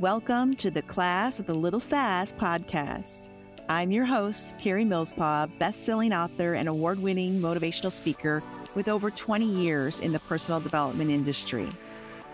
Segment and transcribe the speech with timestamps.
[0.00, 3.28] Welcome to the Class of the Little Sass podcast.
[3.68, 8.42] I'm your host, Karie Millspaugh, best-selling author and award-winning motivational speaker
[8.74, 11.68] with over 20 years in the personal development industry.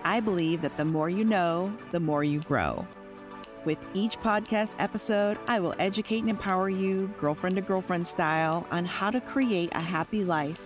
[0.04, 2.86] I believe that the more you know, the more you grow.
[3.64, 8.84] With each podcast episode, I will educate and empower you, girlfriend to girlfriend style, on
[8.84, 10.60] how to create a happy life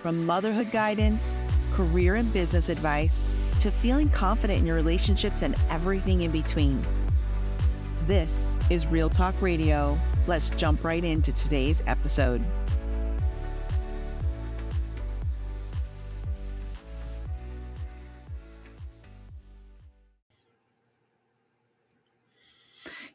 [0.00, 1.36] from motherhood guidance,
[1.74, 3.20] career and business advice,
[3.60, 6.84] to feeling confident in your relationships and everything in between.
[8.06, 9.98] This is Real Talk Radio.
[10.26, 12.44] Let's jump right into today's episode.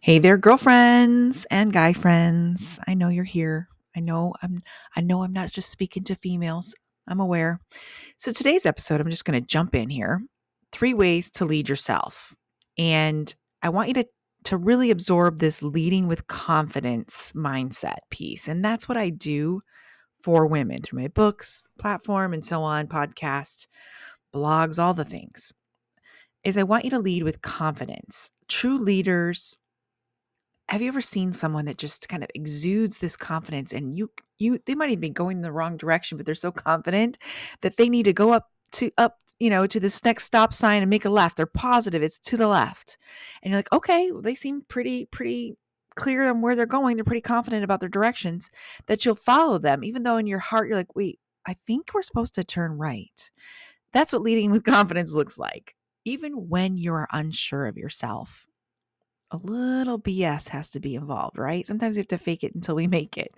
[0.04, 2.80] Hey there, girlfriends and guy friends.
[2.88, 3.70] I know you're here.
[3.96, 4.60] I know I'm
[4.96, 6.74] I know I'm not just speaking to females.
[7.08, 7.60] I'm aware.
[8.18, 10.22] So today's episode, I'm just going to jump in here
[10.72, 12.36] three ways to lead yourself.
[12.78, 14.06] And I want you to
[14.46, 18.48] to really absorb this leading with confidence mindset piece.
[18.48, 19.62] And that's what I do
[20.24, 23.68] for women through my books, platform, and so on, podcasts,
[24.34, 25.54] blogs, all the things.
[26.44, 28.32] Is I want you to lead with confidence.
[28.48, 29.58] True leaders
[30.72, 34.58] have you ever seen someone that just kind of exudes this confidence and you you
[34.66, 37.18] they might even be going in the wrong direction but they're so confident
[37.62, 40.84] that they need to go up to up you know, to this next stop sign
[40.84, 41.36] and make a left.
[41.36, 43.00] They're positive it's to the left.
[43.42, 45.56] And you're like, okay, well, they seem pretty, pretty
[45.96, 46.96] clear on where they're going.
[46.96, 48.52] They're pretty confident about their directions
[48.86, 52.04] that you'll follow them, even though in your heart you're like, wait, I think we're
[52.04, 53.32] supposed to turn right.
[53.94, 55.76] That's what leading with confidence looks like.
[56.06, 58.46] Even when you are unsure of yourself,
[59.32, 61.66] a little BS has to be involved, right?
[61.66, 63.34] Sometimes we have to fake it until we make it.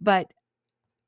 [0.00, 0.32] But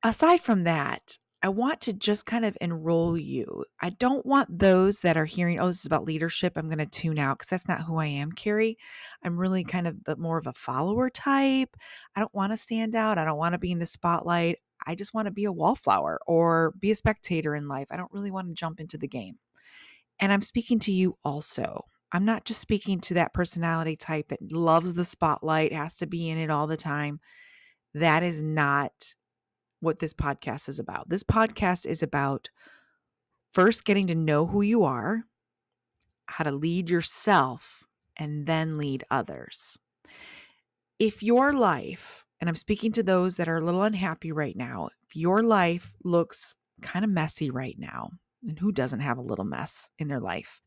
[0.03, 3.65] aside from that, I want to just kind of enroll you.
[3.81, 6.53] I don't want those that are hearing, oh, this is about leadership.
[6.55, 8.77] I'm going to tune out because that's not who I am, Karie.
[9.25, 11.75] I'm really kind of the, more of a follower type.
[12.15, 13.17] I don't want to stand out.
[13.17, 14.59] I don't want to be in the spotlight.
[14.87, 17.87] I just want to be a wallflower or be a spectator in life.
[17.91, 19.39] I don't really want to jump into the game.
[20.19, 21.87] And I'm speaking to you also.
[22.13, 26.29] I'm not just speaking to that personality type that loves the spotlight, has to be
[26.29, 27.21] in it all the time.
[27.95, 29.15] That is not
[29.81, 31.09] what this podcast is about.
[31.09, 32.51] This podcast is about
[33.53, 35.25] first getting to know who you are,
[36.27, 39.79] how to lead yourself, and then lead others.
[40.99, 44.91] If your life, and I'm speaking to those that are a little unhappy right now,
[45.09, 48.11] if your life looks kind of messy right now,
[48.47, 50.61] and who doesn't have a little mess in their life?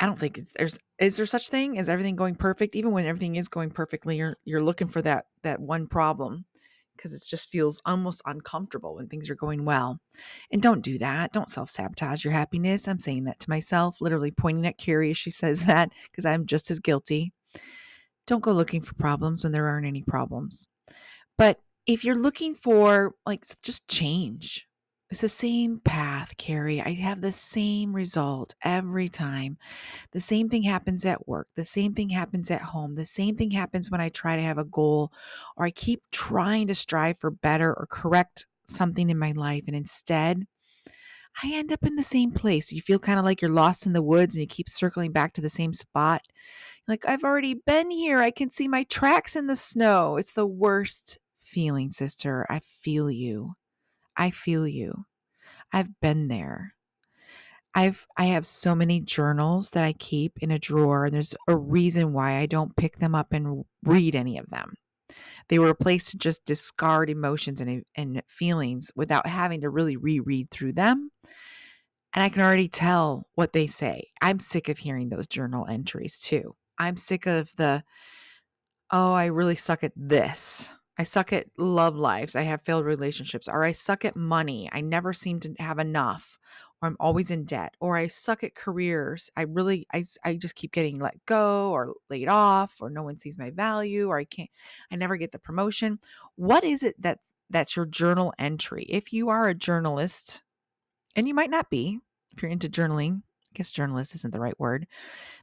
[0.00, 3.06] I don't think it's, there's is there such thing as everything going perfect even when
[3.06, 6.46] everything is going perfectly you're you're looking for that that one problem
[7.00, 9.98] because it just feels almost uncomfortable when things are going well.
[10.50, 11.32] And don't do that.
[11.32, 12.86] Don't self sabotage your happiness.
[12.86, 16.44] I'm saying that to myself, literally pointing at Karie as she says that because I'm
[16.44, 17.32] just as guilty.
[18.26, 20.68] Don't go looking for problems when there aren't any problems.
[21.38, 24.68] But if you're looking for like just change,
[25.10, 26.80] it's the same path, Karie.
[26.80, 29.58] I have the same result every time.
[30.12, 31.48] The same thing happens at work.
[31.56, 32.94] The same thing happens at home.
[32.94, 35.12] The same thing happens when I try to have a goal
[35.56, 39.64] or I keep trying to strive for better or correct something in my life.
[39.66, 40.46] And instead,
[41.42, 42.72] I end up in the same place.
[42.72, 45.32] You feel kind of like you're lost in the woods and you keep circling back
[45.34, 46.22] to the same spot.
[46.86, 48.18] Like, I've already been here.
[48.18, 50.16] I can see my tracks in the snow.
[50.16, 52.46] It's the worst feeling, sister.
[52.48, 53.54] I feel you.
[54.16, 55.04] I feel you.
[55.72, 56.74] I've been there.
[57.74, 61.56] I've I have so many journals that I keep in a drawer and there's a
[61.56, 64.74] reason why I don't pick them up and read any of them.
[65.48, 69.96] They were a place to just discard emotions and, and feelings without having to really
[69.96, 71.10] reread through them.
[72.12, 74.08] And I can already tell what they say.
[74.20, 76.54] I'm sick of hearing those journal entries too.
[76.78, 77.84] I'm sick of the,
[78.90, 80.72] oh, I really suck at this.
[81.00, 82.36] I suck at love lives.
[82.36, 83.48] I have failed relationships.
[83.48, 84.68] Or I suck at money.
[84.70, 86.38] I never seem to have enough.
[86.82, 87.74] Or I'm always in debt.
[87.80, 89.30] Or I suck at careers.
[89.34, 93.18] I really, I, I just keep getting let go or laid off or no one
[93.18, 94.50] sees my value or I can't,
[94.92, 96.00] I never get the promotion.
[96.36, 98.84] What is it that that's your journal entry?
[98.86, 100.42] If you are a journalist,
[101.16, 101.98] and you might not be,
[102.32, 104.86] if you're into journaling, I guess journalist isn't the right word.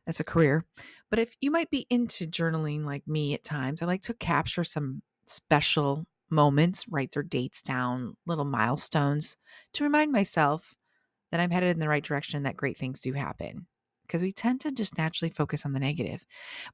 [0.05, 0.65] That's a career.
[1.09, 4.63] But if you might be into journaling like me at times, I like to capture
[4.63, 9.37] some special moments, write their dates down, little milestones
[9.73, 10.73] to remind myself
[11.31, 13.67] that I'm headed in the right direction, that great things do happen.
[14.03, 16.25] Because we tend to just naturally focus on the negative.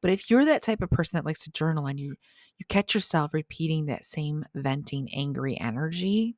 [0.01, 2.15] But if you're that type of person that likes to journal and you
[2.59, 6.35] you catch yourself repeating that same venting angry energy,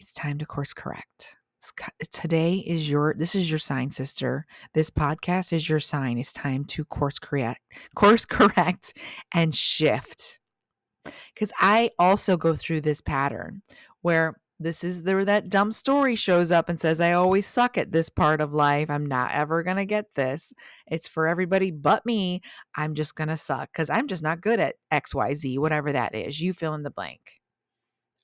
[0.00, 1.36] it's time to course correct.
[2.10, 6.64] today is your this is your sign sister this podcast is your sign it's time
[6.64, 7.60] to course correct
[7.96, 8.96] course correct
[9.34, 10.38] and shift
[11.34, 13.62] because i also go through this pattern
[14.02, 17.92] where this is there that dumb story shows up and says i always suck at
[17.92, 18.90] this part of life.
[18.90, 20.52] I'm not ever going to get this.
[20.88, 22.40] It's for everybody but me.
[22.76, 26.40] I'm just going to suck because i'm just not good at xyz whatever that is.
[26.40, 27.20] You fill in the blank.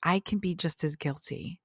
[0.02, 1.60] I can be just as guilty.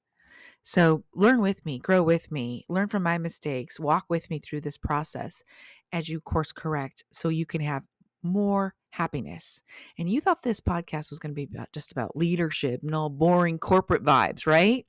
[0.62, 4.62] So learn with me, grow with me, learn from my mistakes, walk with me through
[4.62, 5.44] this process
[5.92, 7.83] as you course correct so you can have
[8.24, 9.62] more happiness.
[9.98, 13.10] And you thought this podcast was going to be about, just about leadership and all
[13.10, 14.86] boring corporate vibes, right?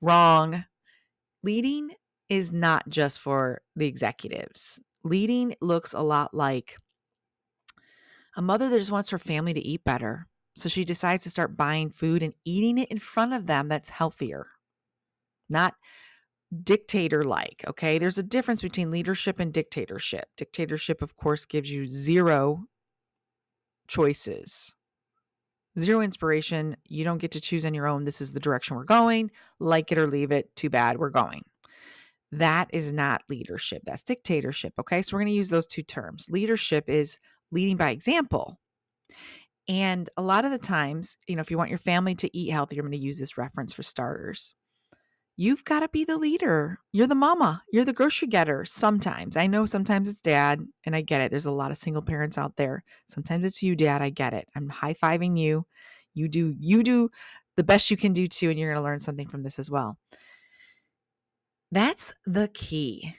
[0.00, 0.64] Wrong.
[1.42, 1.90] Leading
[2.28, 4.80] is not just for the executives.
[5.04, 6.76] Leading looks a lot like
[8.36, 10.26] a mother that just wants her family to eat better.
[10.56, 13.88] So she decides to start buying food and eating it in front of them that's
[13.88, 14.46] healthier
[15.50, 15.74] not
[16.62, 17.64] dictator like.
[17.68, 17.98] Okay.
[17.98, 20.26] There's a difference between leadership and dictatorship.
[20.36, 22.64] Dictatorship, of course, gives you zero
[23.88, 24.74] choices,
[25.78, 26.76] zero inspiration.
[26.86, 28.04] You don't get to choose on your own.
[28.04, 29.30] This is the direction we're going.
[29.58, 30.54] Like it or leave it.
[30.56, 30.98] Too bad.
[30.98, 31.44] We're going.
[32.32, 33.82] That is not leadership.
[33.84, 34.74] That's dictatorship.
[34.78, 35.02] Okay.
[35.02, 36.26] So we're going to use those two terms.
[36.30, 37.18] Leadership is
[37.50, 38.58] leading by example.
[39.68, 42.50] And a lot of the times, you know, if you want your family to eat
[42.50, 44.54] healthy, I'm going to use this reference for starters
[45.40, 46.78] you've got to be the leader.
[46.92, 48.66] You're the mama, you're the grocery getter.
[48.66, 51.30] Sometimes I know sometimes it's dad, and I get it.
[51.30, 52.84] There's a lot of single parents out there.
[53.08, 54.02] Sometimes it's you, dad.
[54.02, 54.46] I get it.
[54.54, 55.64] I'm high fiving you.
[56.12, 57.08] You do, you do
[57.56, 59.70] the best you can do too, and you're going to learn something from this as
[59.70, 59.96] well.
[61.72, 63.14] That's the key.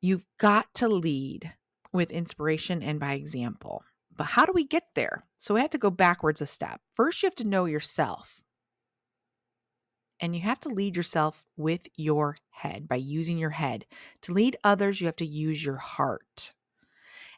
[0.00, 1.52] You've got to lead
[1.92, 3.82] with inspiration and by example.
[4.14, 5.24] But how do we get there?
[5.38, 6.80] So we have to go backwards a step.
[6.94, 8.40] First, you have to know yourself
[10.20, 13.86] and you have to lead yourself with your head by using your head.
[14.22, 16.52] To lead others, you have to use your heart.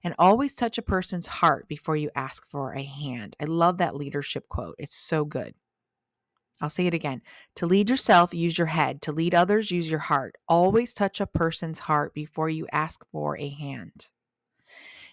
[0.05, 3.37] And always touch a person's heart before you ask for a hand.
[3.41, 4.75] I love that leadership quote.
[4.79, 5.55] It's so good.
[6.61, 7.23] I'll say it again.
[7.57, 9.03] To lead yourself, use your head.
[9.03, 10.37] To lead others, use your heart.
[10.49, 14.11] Always touch a person's heart before you ask for a hand.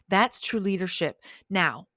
[0.10, 1.22] That's true leadership.
[1.50, 1.88] Now,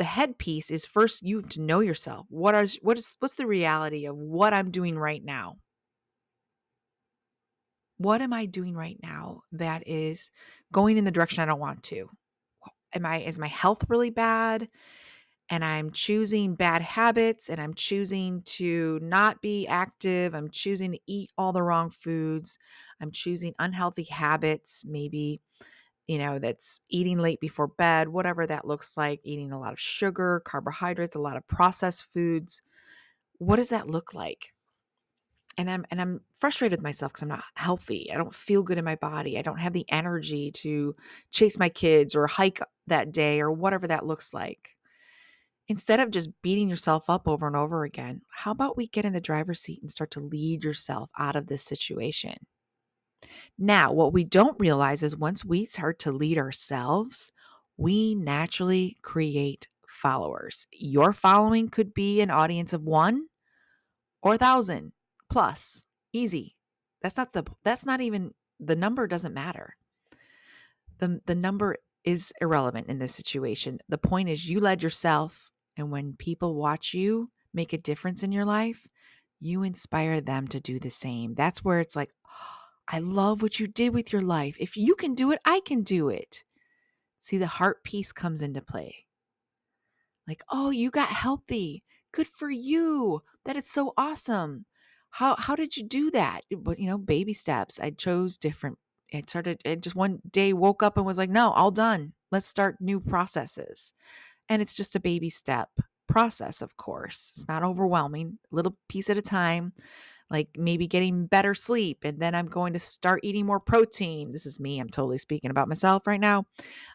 [0.00, 2.24] the headpiece is first you to know yourself.
[2.30, 5.56] What are what is what's the reality of what I'm doing right now?
[7.98, 10.30] What am I doing right now that is
[10.72, 12.08] going in the direction I don't want to?
[12.94, 14.68] Am I is my health really bad?
[15.50, 20.34] And I'm choosing bad habits and I'm choosing to not be active.
[20.34, 22.58] I'm choosing to eat all the wrong foods.
[23.02, 25.42] I'm choosing unhealthy habits, maybe
[26.10, 29.78] you know, that's eating late before bed, whatever that looks like, eating a lot of
[29.78, 32.62] sugar, carbohydrates, a lot of processed foods.
[33.38, 34.52] What does that look like?
[35.56, 38.10] And I'm and I'm frustrated with myself because I'm not healthy.
[38.12, 39.38] I don't feel good in my body.
[39.38, 40.96] I don't have the energy to
[41.30, 42.58] chase my kids or hike
[42.88, 44.76] that day or whatever that looks like.
[45.68, 49.12] Instead of just beating yourself up over and over again, how about we get in
[49.12, 52.34] the driver's seat and start to lead yourself out of this situation?
[53.58, 57.32] Now, what we don't realize is once we start to lead ourselves,
[57.76, 60.66] we naturally create followers.
[60.72, 63.26] Your following could be an audience of one
[64.22, 64.92] or a thousand
[65.28, 65.86] plus.
[66.12, 66.56] Easy.
[67.02, 69.74] That's not the that's not even the number doesn't matter.
[70.98, 73.78] The the number is irrelevant in this situation.
[73.88, 78.32] The point is you led yourself and when people watch you make a difference in
[78.32, 78.86] your life,
[79.40, 81.34] you inspire them to do the same.
[81.34, 82.10] That's where it's like,
[82.92, 84.56] I love what you did with your life.
[84.58, 86.42] If you can do it, I can do it.
[87.20, 89.06] See, the heart piece comes into play.
[90.26, 91.84] Like, oh, you got healthy.
[92.12, 93.22] Good for you.
[93.44, 94.66] That is so awesome.
[95.10, 96.42] How how did you do that?
[96.56, 97.78] But you know, baby steps.
[97.80, 98.78] I chose different.
[99.14, 102.12] I started I just one day woke up and was like, no, all done.
[102.32, 103.92] Let's start new processes.
[104.48, 105.68] And it's just a baby step
[106.08, 107.32] process, of course.
[107.36, 109.72] It's not overwhelming, little piece at a time
[110.30, 114.30] like maybe getting better sleep and then I'm going to start eating more protein.
[114.30, 114.78] This is me.
[114.78, 116.44] I'm totally speaking about myself right now.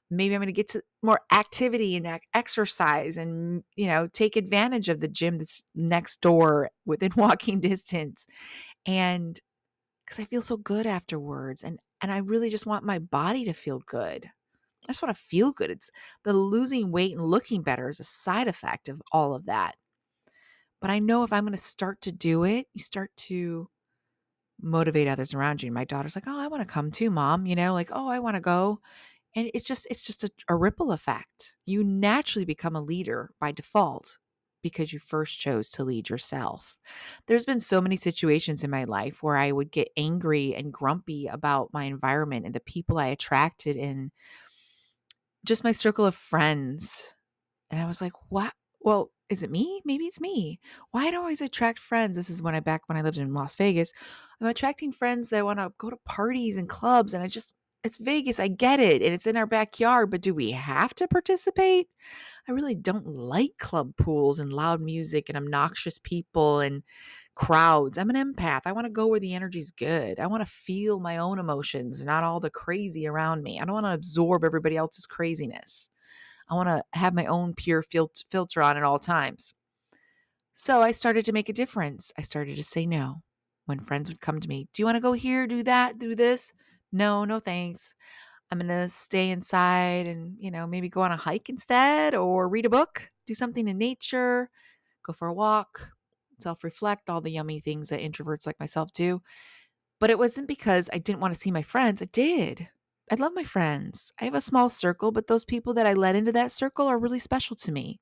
[0.10, 4.88] Maybe I'm going to get to more activity and exercise and you know, take advantage
[4.90, 8.26] of the gym that's next door within walking distance.
[8.86, 9.40] And
[10.08, 13.54] cuz I feel so good afterwards and and I really just want my body to
[13.54, 14.30] feel good.
[14.88, 15.72] I just want to feel good.
[15.72, 15.90] It's
[16.24, 19.76] the losing weight and looking better is a side effect of all of that.
[20.82, 23.70] But I know if I'm going to start to do it, you start to
[24.62, 25.72] motivate others around you.
[25.72, 28.20] My daughter's like, "Oh, I want to come too, mom." You know, like, "Oh, I
[28.20, 28.80] want to go."
[29.36, 31.56] And it's just it's just a, a ripple effect.
[31.66, 34.18] You naturally become a leader by default
[34.64, 36.80] because you first chose to lead yourself.
[37.28, 41.28] There's been so many situations in my life where I would get angry and grumpy
[41.28, 44.12] about my environment and the people I attracted in
[45.46, 47.16] just my circle of friends.
[47.70, 48.54] And I was like, what?
[48.82, 49.82] Well, is it me?
[49.86, 50.60] Maybe it's me.
[50.92, 52.16] Why do I always attract friends?
[52.16, 53.92] This is when I back when I lived in Las Vegas.
[54.40, 57.14] I'm attracting friends that want to go to parties and clubs.
[57.14, 57.54] And I just,
[57.84, 58.40] it's Vegas.
[58.40, 59.02] I get it.
[59.02, 60.12] And it's in our backyard.
[60.12, 61.88] But do we have to participate?
[62.48, 66.84] I really don't like club pools and loud music and obnoxious people and
[67.34, 67.98] crowds.
[67.98, 68.62] I'm an empath.
[68.66, 70.20] I want to go where the energy's good.
[70.20, 73.60] I want to feel my own emotions, not all the crazy around me.
[73.60, 75.90] I don't want to absorb everybody else's craziness.
[76.50, 79.54] I want to have my own pure fil- filter on at all times.
[80.54, 82.12] So I started to make a difference.
[82.18, 83.22] I started to say no
[83.66, 84.68] when friends would come to me.
[84.74, 86.54] Do you want to go here, do that, do this?
[86.92, 87.96] No, no thanks.
[88.52, 92.48] I'm going to stay inside and, you know, maybe go on a hike instead or
[92.48, 94.50] read a book, do something in nature,
[95.04, 95.92] go for a walk,
[96.40, 99.22] self reflect, all the yummy things that introverts like myself do.
[100.00, 102.02] But it wasn't because I didn't want to see my friends.
[102.02, 102.70] I did.
[103.12, 104.12] I love my friends.
[104.20, 106.98] I have a small circle, but those people that I let into that circle are
[106.98, 108.00] really special to me.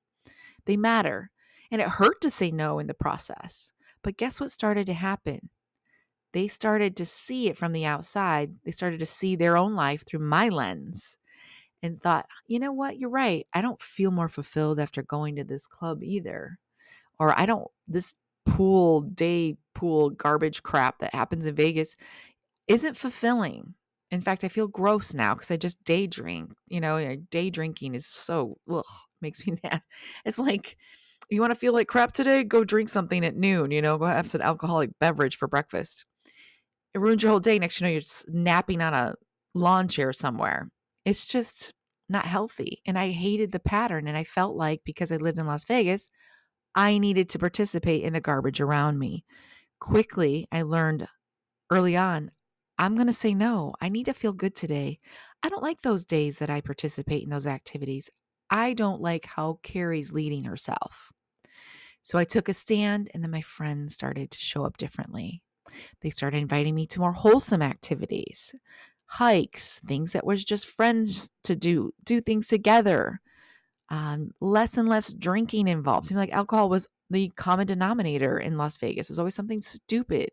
[0.66, 1.30] They matter.
[1.72, 3.72] And it hurt to say no in the process.
[4.02, 5.50] But guess what started to happen?
[6.32, 8.56] They started to see it from the outside.
[8.64, 11.18] They started to see their own life through my lens
[11.82, 12.98] and thought, you know what?
[12.98, 13.46] You're right.
[13.54, 16.58] I don't feel more fulfilled after going to this club either.
[17.20, 21.96] Or I don't, this pool, day pool garbage crap that happens in Vegas
[22.68, 23.74] isn't fulfilling.
[24.14, 26.54] In fact, I feel gross now because I just day drink.
[26.68, 28.86] You know, day drinking is so ugh,
[29.22, 29.82] makes me mad.
[30.24, 30.78] It's like
[31.32, 33.72] you want to feel like crap today, go drink something at noon.
[33.72, 36.06] You know, go have some alcoholic beverage for breakfast.
[36.94, 37.58] It ruins your whole day.
[37.58, 39.16] Next, you know, you're just napping on a
[39.56, 40.70] lawn chair somewhere.
[41.06, 41.74] It's just
[42.08, 42.82] not healthy.
[42.86, 44.08] And I hated the pattern.
[44.08, 46.08] And I felt like because I lived in Las Vegas,
[46.76, 49.26] I needed to participate in the garbage around me.
[49.80, 51.08] Quickly, I learned
[51.72, 52.30] early on
[52.78, 53.74] I'm going to say no.
[53.82, 54.98] I need to feel good today.
[55.44, 58.10] I don't like those days that I participate in those activities.
[58.50, 61.12] I don't like how Karie's leading herself.
[62.02, 65.42] So I took a stand, and then my friends started to show up differently.
[66.02, 68.54] They started inviting me to more wholesome activities,
[69.06, 73.22] hikes, things that was just friends to do, do things together.
[73.90, 76.08] Um, less and less drinking involved.
[76.08, 79.10] Seemed like alcohol was the common denominator in Las Vegas.
[79.10, 80.32] It was always something stupid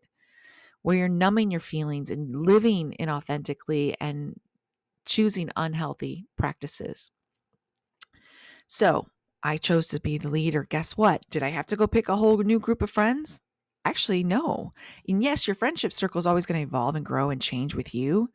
[0.81, 4.39] where you're numbing your feelings and living inauthentically and
[5.05, 7.11] choosing unhealthy practices.
[8.67, 9.07] So
[9.43, 10.65] I chose to be the leader.
[10.69, 11.25] Guess what?
[11.29, 13.41] Did I have to go pick a whole new group of friends?
[13.85, 14.73] Actually, no.
[15.07, 17.95] And yes, your friendship circle is always going to evolve and grow and change with
[17.95, 18.29] you.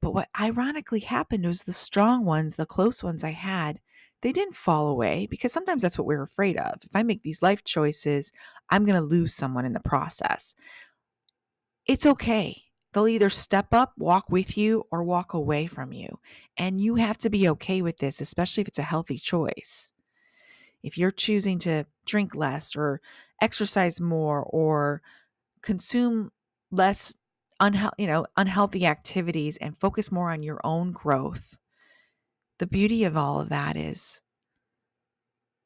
[0.00, 3.80] But what ironically happened was the strong ones, the close ones I had,
[4.22, 6.74] they didn't fall away because sometimes that's what we're afraid of.
[6.82, 8.32] If I make these life choices,
[8.70, 10.54] I'm going to lose someone in the process
[11.88, 12.62] it's okay.
[12.92, 16.18] They'll either step up, walk with you, or walk away from you.
[16.56, 19.92] And you have to be okay with this, especially if it's a healthy choice.
[20.82, 23.00] If you're choosing to drink less or
[23.42, 25.02] exercise more or
[25.62, 26.30] consume
[26.70, 27.14] less
[27.60, 31.56] unhealthy, you know, unhealthy activities and focus more on your own growth,
[32.58, 34.20] the beauty of all of that is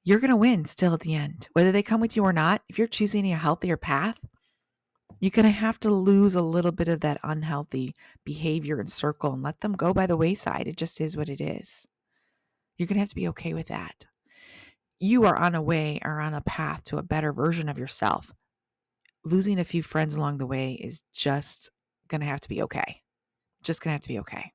[0.04, 1.48] you're going to win still at the end.
[1.52, 4.18] Whether they come with you or not, if you're choosing a healthier path,
[5.22, 9.32] you're going to have to lose a little bit of that unhealthy behavior and circle
[9.32, 10.66] and let them go by the wayside.
[10.66, 11.86] It just is what it is.
[12.76, 14.04] You're going to have to be okay with that.
[14.98, 18.32] You are on a way or on a path to a better version of yourself.
[19.24, 21.70] Losing a few friends along the way is just
[22.08, 23.00] going to have to be okay.
[23.62, 24.50] Just going to have to be okay.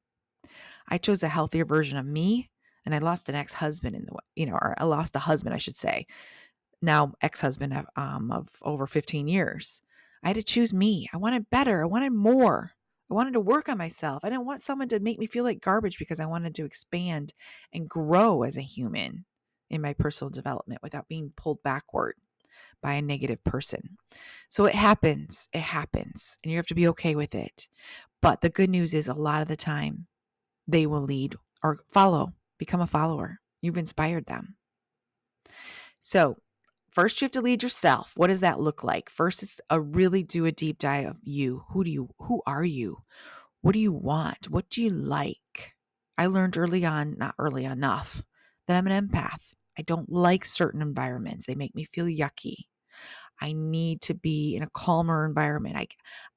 [0.89, 2.49] I chose a healthier version of me
[2.85, 5.55] and I lost an ex-husband in the way, you know, or I lost a husband,
[5.55, 6.07] I should say.
[6.81, 9.81] Now ex-husband of, um, of over 15 years.
[10.23, 11.07] I had to choose me.
[11.13, 11.83] I wanted better.
[11.83, 12.71] I wanted more.
[13.09, 14.23] I wanted to work on myself.
[14.23, 17.33] I didn't want someone to make me feel like garbage because I wanted to expand
[17.73, 19.25] and grow as a human
[19.69, 22.15] in my personal development without being pulled backward
[22.81, 23.97] by a negative person.
[24.49, 25.47] So it happens.
[25.53, 26.37] It happens.
[26.43, 27.67] And you have to be okay with it.
[28.21, 30.07] But the good news is a lot of the time
[30.67, 33.39] they will lead or follow, become a follower.
[33.61, 34.55] You've inspired them.
[36.01, 36.37] So
[36.97, 38.11] First, you have to lead yourself.
[38.15, 39.11] What does that look like?
[39.11, 41.63] First, is a really do a deep dive of you.
[41.69, 43.03] Who do you, who are you?
[43.61, 44.49] What do you want?
[44.49, 45.75] What do you like?
[46.17, 48.23] I learned early on, not early enough,
[48.65, 49.43] that I'm an empath.
[49.77, 51.45] I don't like certain environments.
[51.45, 52.55] They make me feel yucky.
[53.39, 55.75] I need to be in a calmer environment.
[55.77, 55.87] I,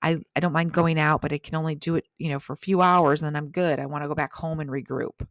[0.02, 2.52] I, I don't mind going out, but I can only do it, you know, for
[2.52, 3.80] a few hours and then I'm good.
[3.80, 5.26] I want to go back home and regroup.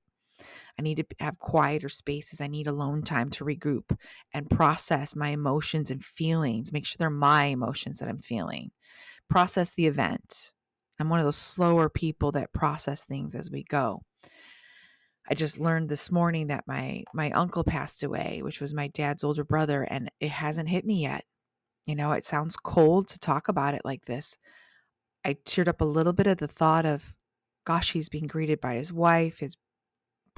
[0.79, 2.39] I need to have quieter spaces.
[2.39, 3.97] I need alone time to regroup
[4.33, 8.71] and process my emotions and feelings, make sure they're my emotions that I'm feeling.
[9.29, 10.53] Process the event.
[10.97, 14.03] I'm one of those slower people that process things as we go.
[15.29, 19.25] I just learned this morning that my my uncle passed away, which was my dad's
[19.25, 21.25] older brother, and it hasn't hit me yet.
[21.87, 24.37] You know, it sounds cold to talk about it like this.
[25.25, 27.13] I teared up a little bit at the thought of,
[27.65, 29.57] gosh, he's being greeted by his wife, his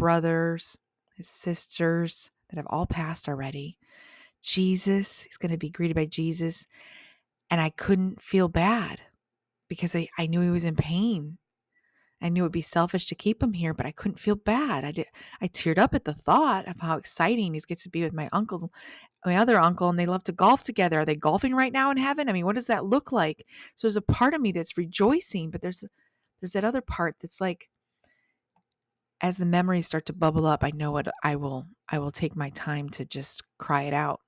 [0.02, 0.80] brothers,
[1.16, 3.78] his sisters that have all passed already.
[4.42, 6.66] Jesus, he's going to be greeted by Jesus.
[7.52, 9.00] And I couldn't feel bad
[9.70, 11.38] because I, I knew he was in pain.
[12.20, 14.84] I knew it would be selfish to keep him here, but I couldn't feel bad.
[14.86, 15.06] I did
[15.40, 18.28] I teared up at the thought of how exciting he gets to be with my
[18.34, 18.74] uncle,
[19.24, 21.02] my other uncle, and they love to golf together.
[21.02, 22.28] Are they golfing right now in heaven?
[22.28, 23.46] I mean, what does that look like?
[23.76, 25.84] So there's a part of me that's rejoicing, but there's
[26.40, 27.70] there's that other part that's like
[29.22, 32.36] as the memories start to bubble up, I know what I will I will take
[32.36, 34.22] my time to just cry it out.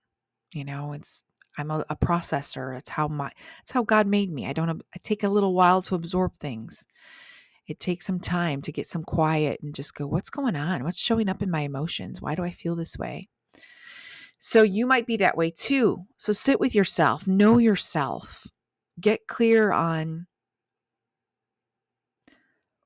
[0.53, 1.23] You know, it's
[1.57, 2.77] I'm a, a processor.
[2.77, 3.31] It's how my
[3.61, 4.47] it's how God made me.
[4.47, 6.85] I don't I take a little while to absorb things.
[7.67, 10.83] It takes some time to get some quiet and just go, what's going on?
[10.83, 12.21] What's showing up in my emotions?
[12.21, 13.29] Why do I feel this way?
[14.37, 16.03] So you might be that way too.
[16.17, 18.45] So sit with yourself, know yourself,
[18.99, 20.27] get clear on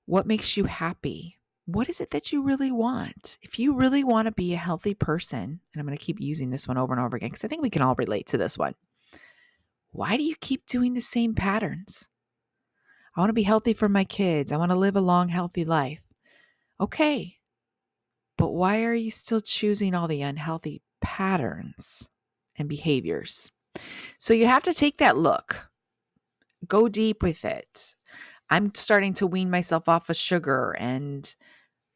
[0.06, 1.38] what makes you happy
[1.68, 3.38] what is it that you really want?
[3.42, 6.50] If you really want to be a healthy person, and I'm going to keep using
[6.50, 8.58] this one over and over again because I think we can all relate to this
[8.58, 8.74] one.
[9.92, 12.08] Why do you keep doing the same patterns?
[13.16, 14.54] I want to be healthy for my kids.
[14.54, 16.02] I want to live a long, healthy life.
[16.80, 17.36] Okay.
[18.38, 22.10] But why are you still choosing all the unhealthy patterns
[22.56, 23.52] and behaviors?
[24.20, 25.70] So you have to take that look,
[26.66, 27.96] go deep with it.
[28.50, 31.36] I'm starting to wean myself off of sugar and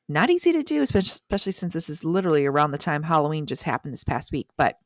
[0.10, 3.94] not easy to do, especially since this is literally around the time Halloween just happened
[3.94, 4.48] this past week.
[4.58, 4.78] But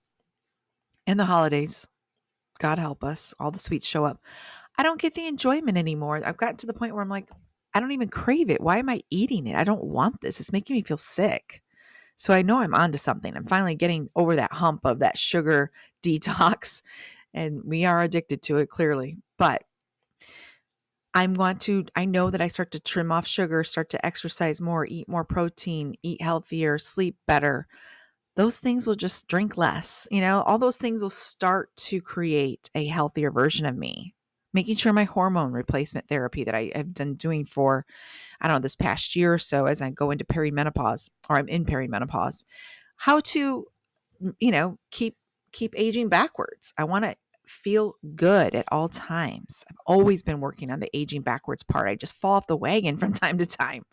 [1.08, 1.88] in the holidays,
[2.60, 4.22] God help us, all the sweets show up.
[4.78, 6.22] I don't get the enjoyment anymore.
[6.26, 7.30] I've gotten to the point where I'm like,
[7.74, 8.62] I don't even crave it.
[8.62, 9.56] Why am I eating it?
[9.56, 10.40] I don't want this.
[10.40, 11.62] It's making me feel sick.
[12.16, 13.36] So I know I'm onto something.
[13.36, 15.72] I'm finally getting over that hump of that sugar
[16.04, 16.82] detox.
[17.34, 19.18] And we are addicted to it clearly.
[19.38, 19.64] But
[21.16, 24.60] I'm going to, I know that I start to trim off sugar, start to exercise
[24.60, 27.68] more, eat more protein, eat healthier, sleep better.
[28.36, 30.10] Those things will just drink less.
[30.12, 34.14] You know, all those things will start to create a healthier version of me.
[34.54, 37.86] Making sure my hormone replacement therapy that I have been doing for,
[38.42, 41.48] I don't know, this past year or so as I go into perimenopause or I'm
[41.48, 42.44] in perimenopause,
[42.98, 43.66] how to,
[44.40, 45.16] you know, keep
[45.52, 46.74] keep aging backwards.
[46.78, 47.16] I want to
[47.48, 49.64] feel good at all times.
[49.70, 51.88] I've always been working on the aging backwards part.
[51.88, 53.84] I just fall off the wagon from time to time,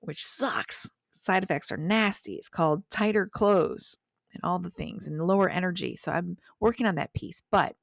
[0.00, 0.90] which sucks.
[1.12, 2.34] Side effects are nasty.
[2.34, 3.96] It's called tighter clothes
[4.32, 5.96] and all the things and lower energy.
[5.96, 7.74] So I'm working on that piece, but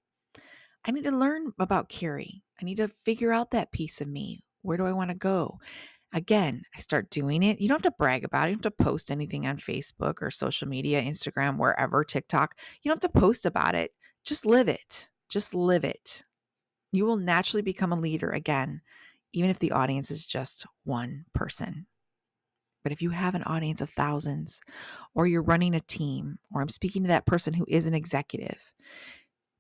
[0.86, 2.44] I need to learn about Karie.
[2.62, 4.46] I need to figure out that piece of me.
[4.62, 5.60] Where do I want to go?
[6.14, 7.60] Again, I start doing it.
[7.60, 8.52] You don't have to brag about it.
[8.52, 12.56] You don't have to post anything on Facebook or social media, Instagram, wherever, TikTok.
[12.82, 13.92] You don't have to post about it.
[14.26, 15.10] Just live it.
[15.30, 16.24] Just live it.
[16.92, 18.82] You will naturally become a leader again,
[19.34, 21.86] even if the audience is just one person.
[22.84, 24.62] But if you have an audience of thousands,
[25.16, 28.62] or you're running a team, or I'm speaking to that person who is an executive,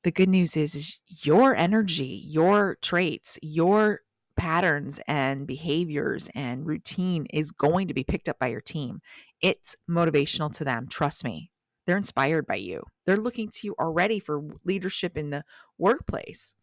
[0.03, 4.01] the good news is, is your energy, your traits, your
[4.37, 9.01] patterns and behaviors and routine is going to be picked up by your team.
[9.41, 10.87] It's motivational to them.
[10.87, 11.51] Trust me.
[11.85, 12.83] They're inspired by you.
[13.05, 15.43] They're looking to you already for leadership in the
[15.77, 16.55] workplace.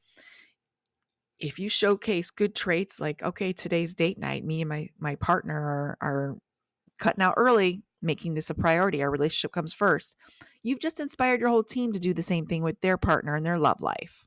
[1.38, 5.54] If you showcase good traits like, okay, today's date night, me and my, my partner
[5.54, 6.36] are, are
[6.98, 9.02] cutting out early, making this a priority.
[9.02, 10.16] Our relationship comes first.
[10.62, 13.44] You've just inspired your whole team to do the same thing with their partner and
[13.44, 14.24] their love life.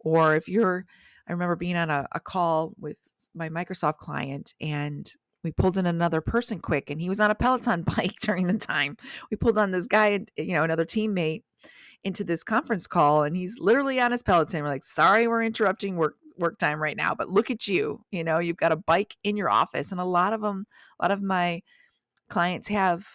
[0.00, 0.84] Or if you're,
[1.28, 2.96] I remember being on a, a call with
[3.34, 5.12] my Microsoft client and
[5.46, 8.58] we pulled in another person quick and he was on a peloton bike during the
[8.58, 8.96] time.
[9.30, 11.42] We pulled on this guy you know another teammate
[12.04, 14.62] into this conference call and he's literally on his peloton.
[14.62, 18.22] We're like sorry we're interrupting work work time right now but look at you you
[18.22, 19.92] know you've got a bike in your office.
[19.92, 20.66] And a lot of them
[21.00, 21.62] a lot of my
[22.28, 23.06] clients have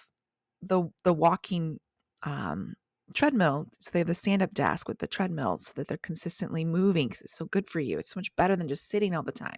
[0.62, 1.80] the the walking
[2.24, 2.76] um
[3.14, 3.68] treadmill.
[3.80, 7.08] So they have the stand up desk with the treadmill so that they're consistently moving
[7.08, 7.98] because it's so good for you.
[7.98, 9.58] It's so much better than just sitting all the time.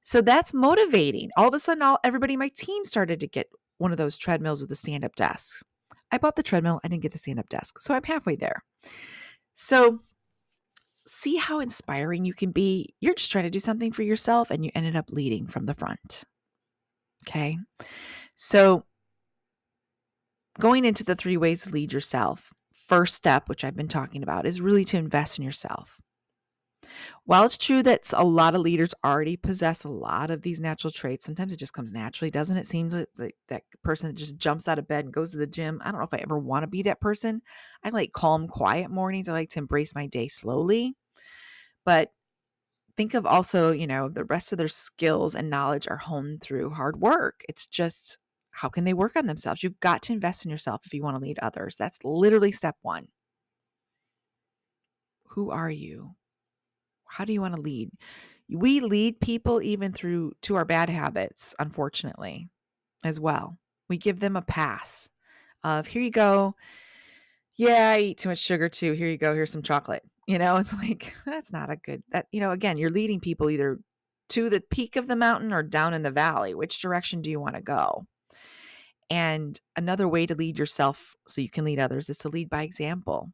[0.00, 1.30] So that's motivating.
[1.36, 4.18] All of a sudden, all everybody in my team started to get one of those
[4.18, 5.62] treadmills with the stand up desks.
[6.10, 7.80] I bought the treadmill, I didn't get the stand up desk.
[7.80, 8.62] So I'm halfway there.
[9.54, 10.00] So
[11.06, 12.94] see how inspiring you can be.
[13.00, 15.74] You're just trying to do something for yourself and you ended up leading from the
[15.74, 16.24] front.
[17.26, 17.56] Okay.
[18.34, 18.84] So,
[20.58, 22.52] going into the three ways to lead yourself,
[22.92, 25.98] first step, which I've been talking about, is really to invest in yourself.
[27.24, 30.90] While it's true that a lot of leaders already possess a lot of these natural
[30.90, 32.66] traits, sometimes it just comes naturally, doesn't it?
[32.66, 35.80] Seems like, that person that just jumps out of bed and goes to the gym.
[35.82, 37.40] I don't know if I ever want to be that person.
[37.82, 39.26] I like calm, quiet mornings.
[39.26, 40.94] I like to embrace my day slowly.
[41.86, 42.10] But
[42.94, 46.70] think of also, you know, the rest of their skills and knowledge are honed through
[46.70, 47.42] hard work.
[47.48, 48.18] It's just
[48.52, 49.62] how can they work on themselves?
[49.62, 51.74] You've got to invest in yourself if you want to lead others.
[51.76, 53.08] That's literally step one.
[55.28, 56.14] Who are you?
[57.06, 57.90] How do you want to lead?
[58.50, 62.48] We lead people even through to our bad habits, unfortunately,
[63.04, 63.58] as well.
[63.88, 65.08] We give them a pass
[65.64, 66.54] of here you go.
[67.56, 68.92] Yeah, I eat too much sugar too.
[68.92, 69.34] Here you go.
[69.34, 70.02] Here's some chocolate.
[70.26, 73.48] You know, it's like that's not a good that you know, again, you're leading people
[73.48, 73.78] either
[74.30, 76.54] to the peak of the mountain or down in the valley.
[76.54, 78.06] Which direction do you want to go?
[79.12, 82.62] And another way to lead yourself so you can lead others is to lead by
[82.62, 83.30] example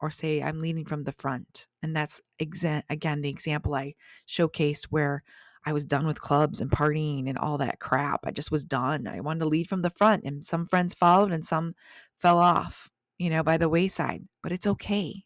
[0.00, 1.66] or say, I'm leading from the front.
[1.82, 3.94] And that's exa- again the example I
[4.26, 5.22] showcased where
[5.66, 8.20] I was done with clubs and partying and all that crap.
[8.24, 9.06] I just was done.
[9.06, 11.74] I wanted to lead from the front, and some friends followed and some
[12.18, 12.88] fell off,
[13.18, 14.22] you know, by the wayside.
[14.42, 15.24] But it's okay.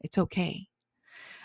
[0.00, 0.68] It's okay.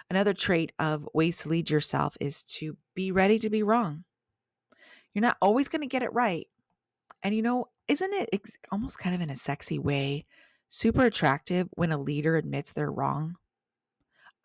[0.09, 4.05] Another trait of ways to lead yourself is to be ready to be wrong.
[5.13, 6.47] You're not always going to get it right,
[7.25, 10.25] and you know, isn't it ex- almost kind of in a sexy way
[10.69, 13.35] super attractive when a leader admits they're wrong?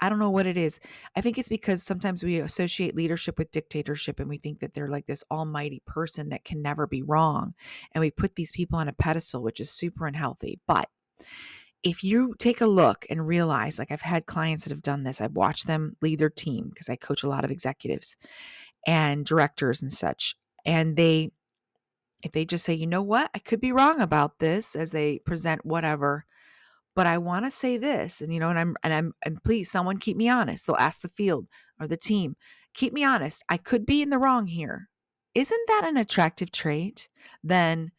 [0.01, 0.81] I don't know what it is.
[1.15, 4.89] I think it's because sometimes we associate leadership with dictatorship and we think that they're
[4.89, 7.53] like this almighty person that can never be wrong.
[7.93, 10.59] And we put these people on a pedestal, which is super unhealthy.
[10.67, 10.89] But
[11.83, 15.21] if you take a look and realize, like I've had clients that have done this,
[15.21, 18.17] I've watched them lead their team because I coach a lot of executives
[18.87, 20.35] and directors and such.
[20.65, 21.33] And they
[22.23, 25.19] if they just say, you know what, I could be wrong about this as they
[25.21, 26.25] present whatever,
[26.95, 29.71] but I want to say this, and you know, and I'm and I'm and please,
[29.71, 30.67] someone keep me honest.
[30.67, 31.49] They'll ask the field
[31.81, 32.37] or the team,
[32.75, 33.43] keep me honest.
[33.49, 34.89] I could be in the wrong here.
[35.35, 37.09] Isn't that an attractive trait?
[37.45, 37.93] Then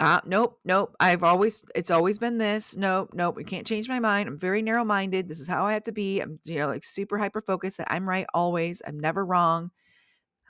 [0.00, 0.94] uh, nope, nope.
[0.98, 2.76] I've always, it's always been this.
[2.76, 3.36] Nope, nope.
[3.36, 4.28] We can't change my mind.
[4.28, 5.28] I'm very narrow minded.
[5.28, 6.20] This is how I have to be.
[6.20, 8.82] I'm, you know, like super hyper focused that I'm right always.
[8.86, 9.70] I'm never wrong.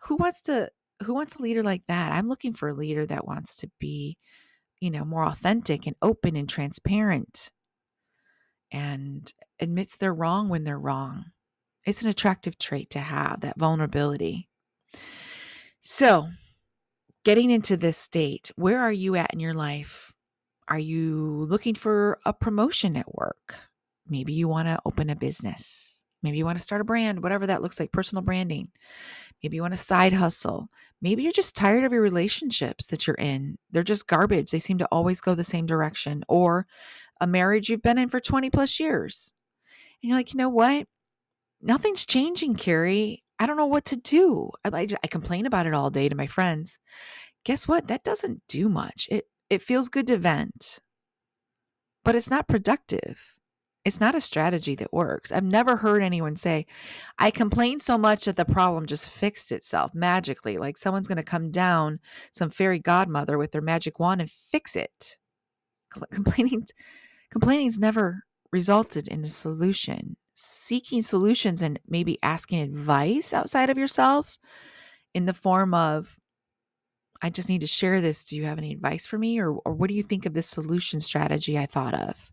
[0.04, 0.70] Who wants to
[1.02, 2.12] who wants a leader like that?
[2.12, 4.16] I'm looking for a leader that wants to be,
[4.80, 7.50] you know, more authentic and open and transparent
[8.72, 11.26] and admits they're wrong when they're wrong.
[11.84, 14.48] It's an attractive trait to have that vulnerability.
[15.80, 16.28] So,
[17.24, 20.12] getting into this state, where are you at in your life?
[20.66, 23.54] Are you looking for a promotion at work?
[24.08, 26.02] Maybe you want to open a business.
[26.22, 28.68] Maybe you want to start a brand, whatever that looks like, personal branding.
[29.44, 30.68] Maybe you want a side hustle.
[31.02, 33.58] Maybe you're just tired of your relationships that you're in.
[33.70, 34.50] They're just garbage.
[34.50, 36.24] They seem to always go the same direction.
[36.28, 36.66] Or
[37.20, 39.34] a marriage you've been in for 20 plus years.
[40.02, 40.86] And you're like, you know what?
[41.60, 43.22] Nothing's changing, Karie.
[43.38, 44.50] I don't know what to do.
[44.64, 46.78] I, I, I complain about it all day to my friends.
[47.44, 47.88] Guess what?
[47.88, 49.08] That doesn't do much.
[49.10, 50.78] It it feels good to vent,
[52.02, 53.33] but it's not productive.
[53.84, 55.30] It's not a strategy that works.
[55.30, 56.64] I've never heard anyone say,
[57.18, 61.22] I complained so much that the problem just fixed itself magically, like someone's going to
[61.22, 62.00] come down,
[62.32, 65.18] some fairy godmother with their magic wand and fix it.
[66.10, 66.66] Complaining
[67.30, 70.16] complaining's never resulted in a solution.
[70.34, 74.38] Seeking solutions and maybe asking advice outside of yourself
[75.12, 76.16] in the form of
[77.22, 78.24] I just need to share this.
[78.24, 79.38] Do you have any advice for me?
[79.38, 82.30] Or, or what do you think of this solution strategy I thought of?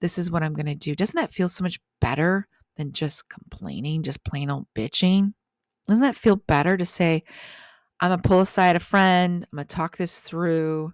[0.00, 0.94] This is what I'm going to do.
[0.94, 5.32] Doesn't that feel so much better than just complaining, just plain old bitching?
[5.86, 7.24] Doesn't that feel better to say,
[8.00, 10.92] I'm going to pull aside a friend, I'm going to talk this through?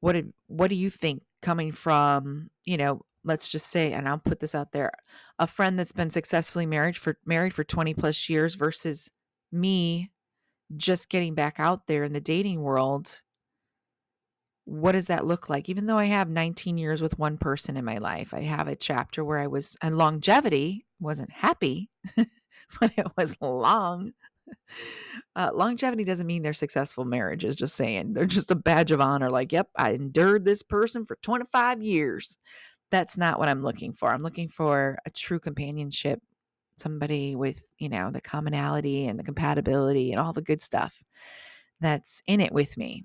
[0.00, 4.18] What, did, what do you think coming from, you know, let's just say, and I'll
[4.18, 4.92] put this out there,
[5.38, 9.10] a friend that's been successfully married for married for 20 plus years versus
[9.50, 10.10] me
[10.76, 13.20] just getting back out there in the dating world,
[14.64, 15.68] what does that look like?
[15.68, 18.76] Even though I have 19 years with one person in my life, I have a
[18.76, 24.12] chapter where I was, and longevity wasn't happy, but it was long.
[25.36, 28.12] Uh, longevity doesn't mean they're successful marriages, just saying.
[28.12, 29.30] They're just a badge of honor.
[29.30, 32.38] Like, yep, I endured this person for 25 years.
[32.90, 34.10] That's not what I'm looking for.
[34.10, 36.22] I'm looking for a true companionship
[36.78, 40.94] somebody with, you know, the commonality and the compatibility and all the good stuff
[41.80, 43.04] that's in it with me.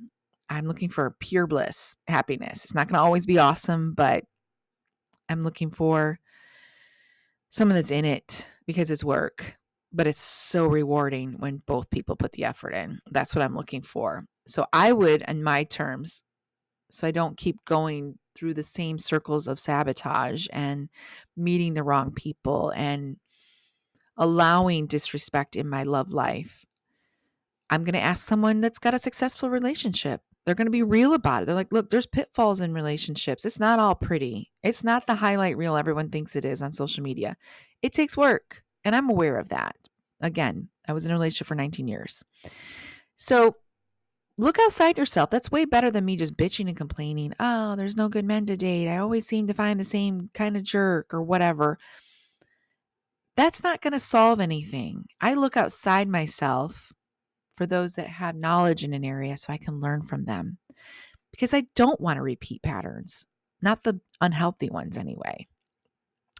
[0.49, 2.65] I'm looking for pure bliss, happiness.
[2.65, 4.23] It's not going to always be awesome, but
[5.29, 6.19] I'm looking for
[7.49, 9.57] someone that's in it because it's work,
[9.93, 12.99] but it's so rewarding when both people put the effort in.
[13.11, 14.25] That's what I'm looking for.
[14.47, 16.23] So I would, in my terms,
[16.89, 20.89] so I don't keep going through the same circles of sabotage and
[21.37, 23.17] meeting the wrong people and
[24.19, 26.65] allowing disrespect in my love life.
[27.71, 30.21] I'm going to ask someone that's got a successful relationship.
[30.45, 31.45] They're going to be real about it.
[31.45, 33.45] They're like, look, there's pitfalls in relationships.
[33.45, 34.51] It's not all pretty.
[34.63, 37.35] It's not the highlight reel everyone thinks it is on social media.
[37.81, 38.63] It takes work.
[38.83, 39.75] And I'm aware of that.
[40.21, 42.23] Again, I was in a relationship for 19 years.
[43.15, 43.55] So
[44.37, 45.29] look outside yourself.
[45.29, 47.33] That's way better than me just bitching and complaining.
[47.39, 48.89] Oh, there's no good men to date.
[48.89, 51.77] I always seem to find the same kind of jerk or whatever.
[53.39, 55.05] That's not going to solve anything.
[55.21, 56.91] I look outside myself
[57.55, 60.57] for those that have knowledge in an area so I can learn from them
[61.31, 63.27] because I don't want to repeat patterns,
[63.61, 65.47] not the unhealthy ones anyway.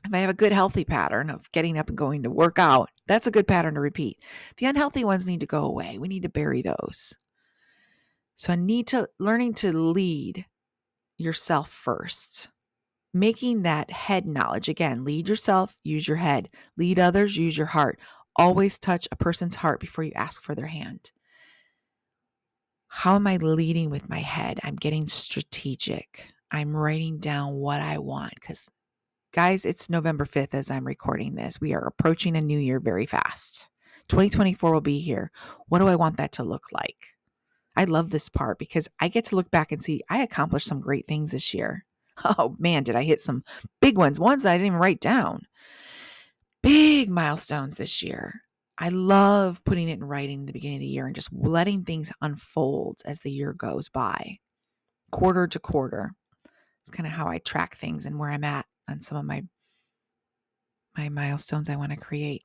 [0.03, 2.89] If I have a good healthy pattern of getting up and going to work out,
[3.07, 4.17] that's a good pattern to repeat.
[4.57, 5.99] The unhealthy ones need to go away.
[5.99, 7.17] We need to bury those.
[8.35, 10.45] So I need to learning to lead
[11.15, 12.49] yourself first.
[13.13, 16.49] Making that head knowledge again, lead yourself, use your head.
[16.77, 17.99] Lead others, use your heart.
[18.35, 21.11] Always touch a person's heart before you ask for their hand.
[22.87, 24.59] How am I leading with my head?
[24.63, 26.29] I'm getting strategic.
[26.51, 28.69] I'm writing down what I want because,
[29.31, 31.59] guys, it's November 5th as I'm recording this.
[31.59, 33.69] We are approaching a new year very fast.
[34.09, 35.31] 2024 will be here.
[35.67, 36.97] What do I want that to look like?
[37.75, 40.81] I love this part because I get to look back and see I accomplished some
[40.81, 41.85] great things this year.
[42.37, 43.43] Oh man, did I hit some
[43.81, 45.43] big ones, ones I didn't even write down.
[46.61, 48.41] Big milestones this year.
[48.77, 51.83] I love putting it in writing in the beginning of the year and just letting
[51.83, 54.37] things unfold as the year goes by,
[55.11, 56.11] quarter to quarter.
[56.81, 59.43] It's kind of how I track things and where I'm at on some of my
[60.97, 62.43] my milestones I want to create.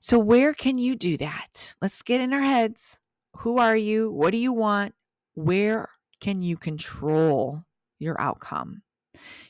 [0.00, 1.74] So where can you do that?
[1.80, 3.00] Let's get in our heads.
[3.38, 4.10] Who are you?
[4.12, 4.94] What do you want?
[5.34, 5.88] Where
[6.20, 7.64] can you control
[7.98, 8.82] your outcome?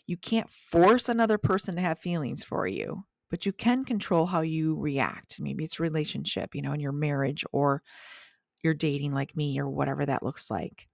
[0.07, 4.43] You can't force another person to have feelings for you, but you can control how
[4.43, 5.41] you react.
[5.41, 7.83] Maybe it's a relationship, you know, in your marriage or
[8.63, 10.89] you're dating like me or whatever that looks like.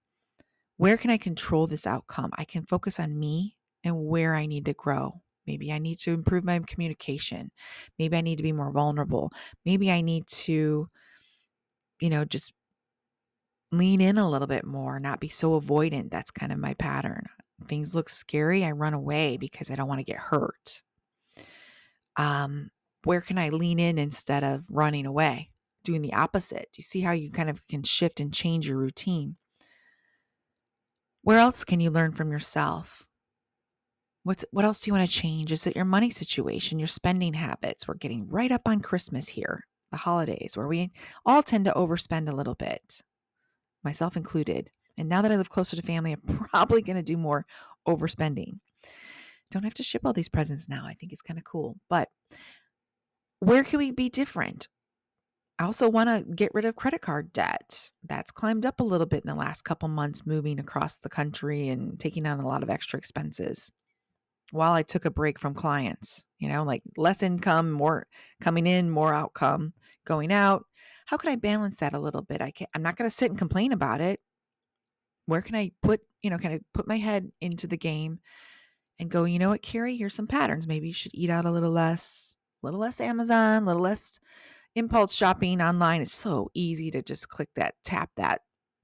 [0.77, 2.31] Where can I control this outcome?
[2.37, 5.21] I can focus on me and where I need to grow.
[5.47, 7.51] Maybe I need to improve my communication.
[7.99, 9.31] Maybe I need to be more vulnerable.
[9.65, 10.89] Maybe I need to,
[11.99, 12.53] you know, just
[13.71, 16.11] lean in a little bit more, not be so avoidant.
[16.11, 17.25] That's kind of my pattern.
[17.61, 20.81] Things look scary, I run away because I don't want to get hurt.
[22.17, 22.69] Um,
[23.03, 25.49] where can I lean in instead of running away?
[25.83, 26.69] Doing the opposite.
[26.73, 29.37] Do you see how you kind of can shift and change your routine?
[31.23, 33.07] Where else can you learn from yourself?
[34.23, 35.51] What's what else do you want to change?
[35.51, 37.87] Is it your money situation, your spending habits?
[37.87, 40.91] We're getting right up on Christmas here, the holidays, where we
[41.25, 43.01] all tend to overspend a little bit
[43.83, 44.69] myself included.
[44.97, 47.45] And now that I live closer to family, I'm probably going to do more
[47.87, 48.59] overspending.
[49.49, 50.85] Don't have to ship all these presents now.
[50.85, 51.77] I think it's kind of cool.
[51.89, 52.09] But
[53.39, 54.67] where can we be different?
[55.59, 57.91] I also want to get rid of credit card debt.
[58.07, 61.67] That's climbed up a little bit in the last couple months, moving across the country
[61.67, 63.71] and taking on a lot of extra expenses.
[64.51, 68.07] While I took a break from clients, you know, like less income, more
[68.41, 69.73] coming in, more outcome
[70.03, 70.65] going out,
[71.05, 72.41] how can I balance that a little bit?
[72.41, 74.19] I can't, I'm not going to sit and complain about it.
[75.31, 78.19] Where can I put, you know, can I put my head into the game
[78.99, 80.67] and go, you know what, Karie, here's some patterns.
[80.67, 84.19] Maybe you should eat out a little less, a little less Amazon, a little less
[84.75, 86.01] impulse shopping online.
[86.01, 88.41] It's so easy to just click that, tap that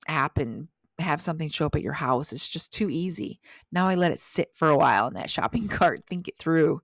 [0.07, 2.31] app and have something show up at your house.
[2.31, 3.41] It's just too easy.
[3.73, 6.79] Now I let it sit for a while in that shopping cart, think it through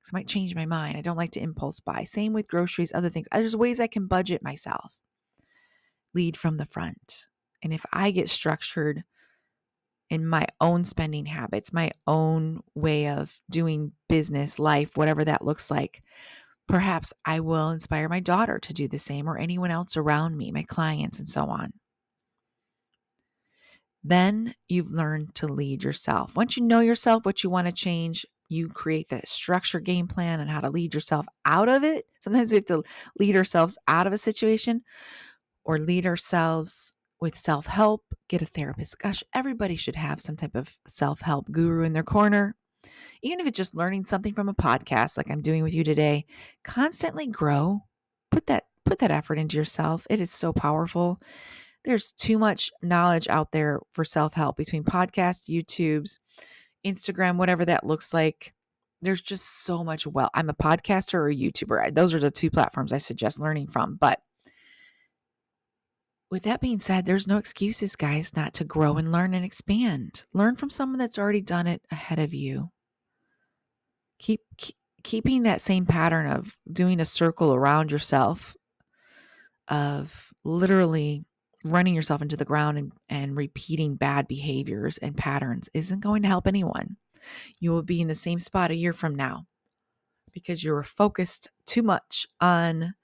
[0.00, 0.96] because I might change my mind.
[0.96, 2.04] I don't like to impulse buy.
[2.04, 3.28] Same with groceries, other things.
[3.30, 4.96] There's ways I can budget myself.
[6.14, 7.26] Lead from the front.
[7.62, 9.04] And if I get structured
[10.10, 15.70] in my own spending habits, my own way of doing business, life, whatever that looks
[15.70, 16.02] like,
[16.68, 20.52] perhaps I will inspire my daughter to do the same or anyone else around me,
[20.52, 21.72] my clients, and so on.
[24.04, 26.36] Then you've learned to lead yourself.
[26.36, 30.40] Once you know yourself, what you want to change, you create the structure game plan
[30.40, 32.04] and how to lead yourself out of it.
[32.20, 32.82] Sometimes we have to
[33.18, 34.82] lead ourselves out of a situation
[35.64, 38.98] or lead ourselves with self help, get a therapist.
[38.98, 42.56] Gosh, everybody should have some type of self help guru in their corner.
[43.22, 46.26] Even if it's just learning something from a podcast like I'm doing with you today,
[46.64, 47.80] constantly grow.
[48.32, 50.06] Put that put that effort into yourself.
[50.10, 51.22] It is so powerful.
[51.84, 56.18] There's too much knowledge out there for self help between podcasts, YouTubes,
[56.84, 58.52] Instagram, whatever that looks like.
[59.00, 60.30] There's just so much well.
[60.34, 61.94] I'm a podcaster or a YouTuber.
[61.94, 63.96] Those are the two platforms I suggest learning from.
[63.96, 64.20] But
[66.32, 70.24] with that being said, there's no excuses, guys, not to grow and learn and expand.
[70.32, 72.70] Learn from someone that's already done it ahead of you.
[74.18, 78.56] Keep, keep keeping that same pattern of doing a circle around yourself,
[79.68, 81.22] of literally
[81.64, 86.28] running yourself into the ground and, and repeating bad behaviors and patterns isn't going to
[86.28, 86.96] help anyone.
[87.60, 89.44] You will be in the same spot a year from now
[90.32, 92.94] because you were focused too much on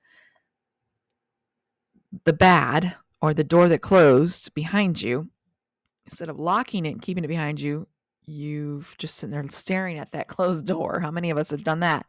[2.24, 5.28] the bad or the door that closed behind you,
[6.06, 7.86] instead of locking it and keeping it behind you,
[8.26, 11.00] you've just sitting there staring at that closed door.
[11.00, 12.08] How many of us have done that?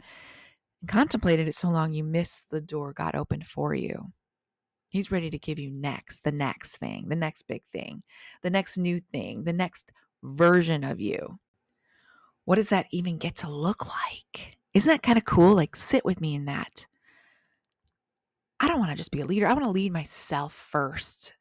[0.82, 4.12] And contemplated it so long you missed the door God opened for you.
[4.92, 8.04] He's ready to give you next, the next thing, the next big thing,
[8.42, 9.92] the next new thing, the next
[10.24, 11.40] version of you.
[12.46, 14.58] What does that even get to look like?
[14.74, 15.54] Isn't that kind of cool?
[15.54, 16.88] Like, sit with me in that.
[18.60, 19.48] I don't want to just be a leader.
[19.48, 21.34] I want to lead myself first.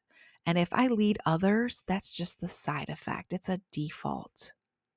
[0.45, 3.33] And if I lead others, that's just the side effect.
[3.33, 4.53] It's a default.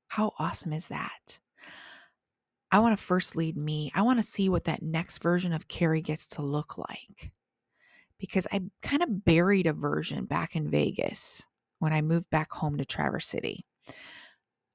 [0.08, 1.40] How awesome is that?
[2.70, 3.92] I want to first lead me.
[3.94, 7.32] I want to see what that next version of Karie gets to look like.
[8.18, 11.46] Because I kind of buried a version back in Vegas
[11.80, 13.66] when I moved back home to Traverse City.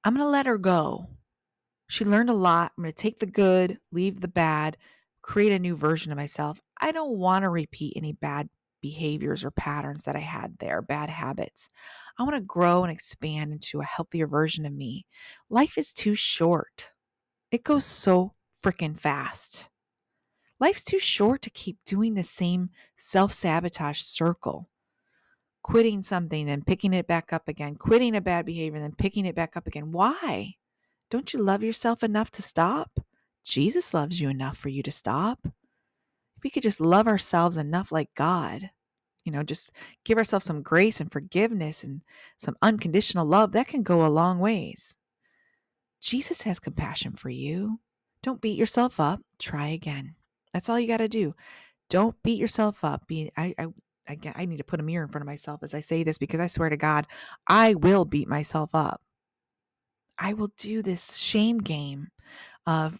[0.03, 1.07] I'm going to let her go.
[1.87, 2.73] She learned a lot.
[2.77, 4.77] I'm going to take the good, leave the bad,
[5.27, 6.61] create a new version of myself.
[6.79, 8.47] I don't want to repeat any bad
[8.81, 11.67] behaviors or patterns that I had there, bad habits.
[12.17, 15.05] I want to grow and expand into a healthier version of me.
[15.49, 16.93] Life is too short.
[17.51, 19.69] It goes so freaking fast.
[20.61, 24.69] Life's too short to keep doing the same self sabotage circle.
[25.61, 29.35] Quitting something, then picking it back up again, quitting a bad behavior, then picking it
[29.35, 29.91] back up again.
[29.91, 30.55] Why?
[31.09, 33.01] Don't you love yourself enough to stop?
[33.47, 35.39] Jesus loves you enough for you to stop.
[35.45, 38.69] If we could just love ourselves enough like God,
[39.23, 39.71] you know, just
[40.03, 42.01] give ourselves some grace and forgiveness and
[42.37, 44.97] some unconditional love, that can go a long ways.
[46.01, 47.79] Jesus has compassion for you.
[48.21, 49.21] Don't beat yourself up.
[49.39, 50.13] Try again.
[50.53, 51.33] That's all you got to do.
[51.89, 53.07] Don't beat yourself up.
[53.07, 53.67] Be I, I
[54.09, 56.17] I, I need to put a mirror in front of myself as I say this
[56.17, 57.07] because I swear to God,
[57.47, 59.01] I will beat myself up.
[60.17, 62.09] I will do this shame game
[62.65, 62.99] of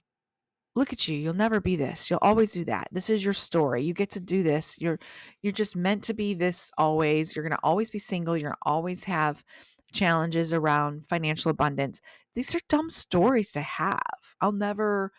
[0.77, 3.83] look at you you'll never be this you'll always do that this is your story
[3.83, 4.99] you get to do this you're
[5.41, 9.03] you're just meant to be this always you're going to always be single you're always
[9.03, 9.43] have
[9.91, 11.99] challenges around financial abundance
[12.35, 14.01] these are dumb stories to have
[14.41, 15.11] i'll never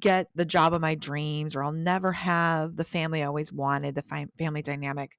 [0.00, 3.94] get the job of my dreams or i'll never have the family i always wanted
[3.94, 5.12] the family dynamic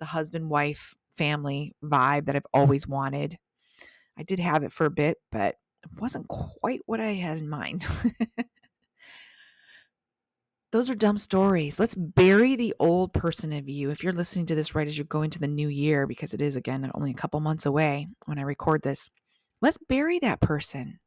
[0.00, 3.36] the husband wife family vibe that i've always wanted.
[4.18, 7.48] I did have it for a bit but it wasn't quite what i had in
[7.48, 7.86] mind
[10.72, 11.80] those are dumb stories.
[11.80, 13.90] Let's bury the old person of you.
[13.90, 16.40] If you're listening to this right as you go into the new year, because it
[16.40, 19.10] is again only a couple months away when I record this,
[19.60, 21.00] let's bury that person.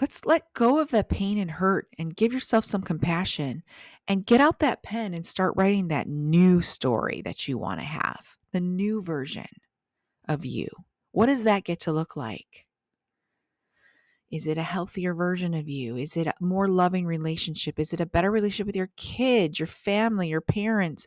[0.00, 3.62] Let's let go of that pain and hurt and give yourself some compassion
[4.08, 7.86] and get out that pen and start writing that new story that you want to
[7.86, 9.46] have, the new version
[10.28, 10.68] of you.
[11.12, 12.65] What does that get to look like?
[14.36, 15.96] Is it a healthier version of you?
[15.96, 17.80] Is it a more loving relationship?
[17.80, 21.06] Is it a better relationship with your kids, your family, your parents?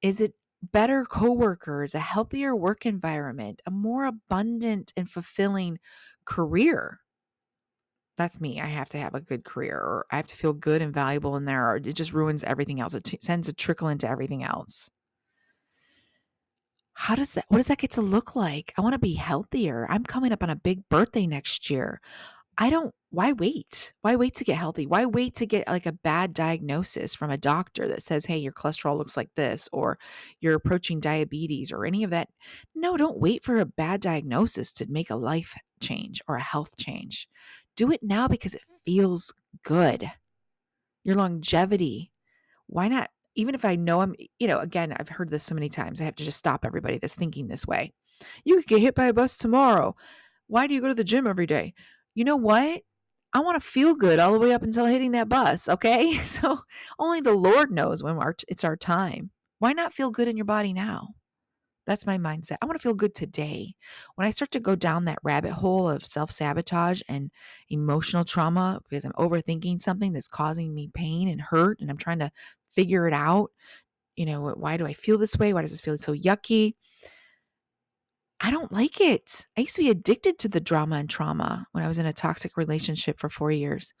[0.00, 5.80] Is it better coworkers, a healthier work environment, a more abundant and fulfilling
[6.24, 7.00] career?
[8.16, 8.60] That's me.
[8.60, 11.36] I have to have a good career or I have to feel good and valuable
[11.36, 12.94] in there or it just ruins everything else.
[12.94, 14.88] It t- tends to trickle into everything else
[16.94, 19.86] how does that what does that get to look like i want to be healthier
[19.90, 22.00] i'm coming up on a big birthday next year
[22.58, 23.92] I don't, why wait?
[24.02, 24.86] Why wait to get healthy?
[24.86, 28.52] Why wait to get like a bad diagnosis from a doctor that says, hey, your
[28.52, 29.98] cholesterol looks like this, or
[30.40, 32.28] you're approaching diabetes, or any of that?
[32.74, 36.76] No, don't wait for a bad diagnosis to make a life change or a health
[36.76, 37.28] change.
[37.76, 40.10] Do it now because it feels good.
[41.04, 42.10] Your longevity.
[42.66, 43.08] Why not?
[43.34, 46.04] Even if I know I'm, you know, again, I've heard this so many times, I
[46.04, 47.92] have to just stop everybody that's thinking this way.
[48.44, 49.96] You could get hit by a bus tomorrow.
[50.48, 51.72] Why do you go to the gym every day?
[52.14, 52.82] You know what?
[53.34, 55.68] I want to feel good all the way up until hitting that bus.
[55.68, 56.18] Okay.
[56.22, 56.58] So
[56.98, 59.30] only the Lord knows when our, it's our time.
[59.58, 61.08] Why not feel good in your body now?
[61.86, 62.56] That's my mindset.
[62.62, 63.74] I want to feel good today.
[64.14, 67.30] When I start to go down that rabbit hole of self sabotage and
[67.70, 72.20] emotional trauma because I'm overthinking something that's causing me pain and hurt, and I'm trying
[72.20, 72.30] to
[72.72, 73.50] figure it out,
[74.16, 75.52] you know, why do I feel this way?
[75.52, 76.74] Why does this feel so yucky?
[78.44, 79.46] I don't like it.
[79.56, 82.12] I used to be addicted to the drama and trauma when I was in a
[82.12, 83.94] toxic relationship for four years.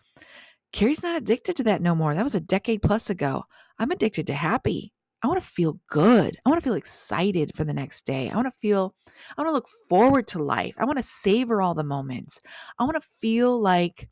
[0.72, 2.12] Karie's not addicted to that no more.
[2.14, 3.44] That was a decade plus ago.
[3.78, 4.92] I'm addicted to happy.
[5.22, 6.36] I want to feel good.
[6.44, 8.30] I want to feel excited for the next day.
[8.30, 10.74] I want to feel, I want to look forward to life.
[10.76, 12.40] I want to savor all the moments.
[12.80, 14.08] I want to feel like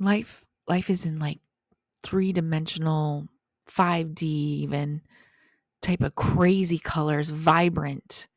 [0.00, 1.38] life, life is in like
[2.02, 3.28] three dimensional,
[3.70, 5.02] 5D even
[5.82, 8.28] type of crazy colors, vibrant,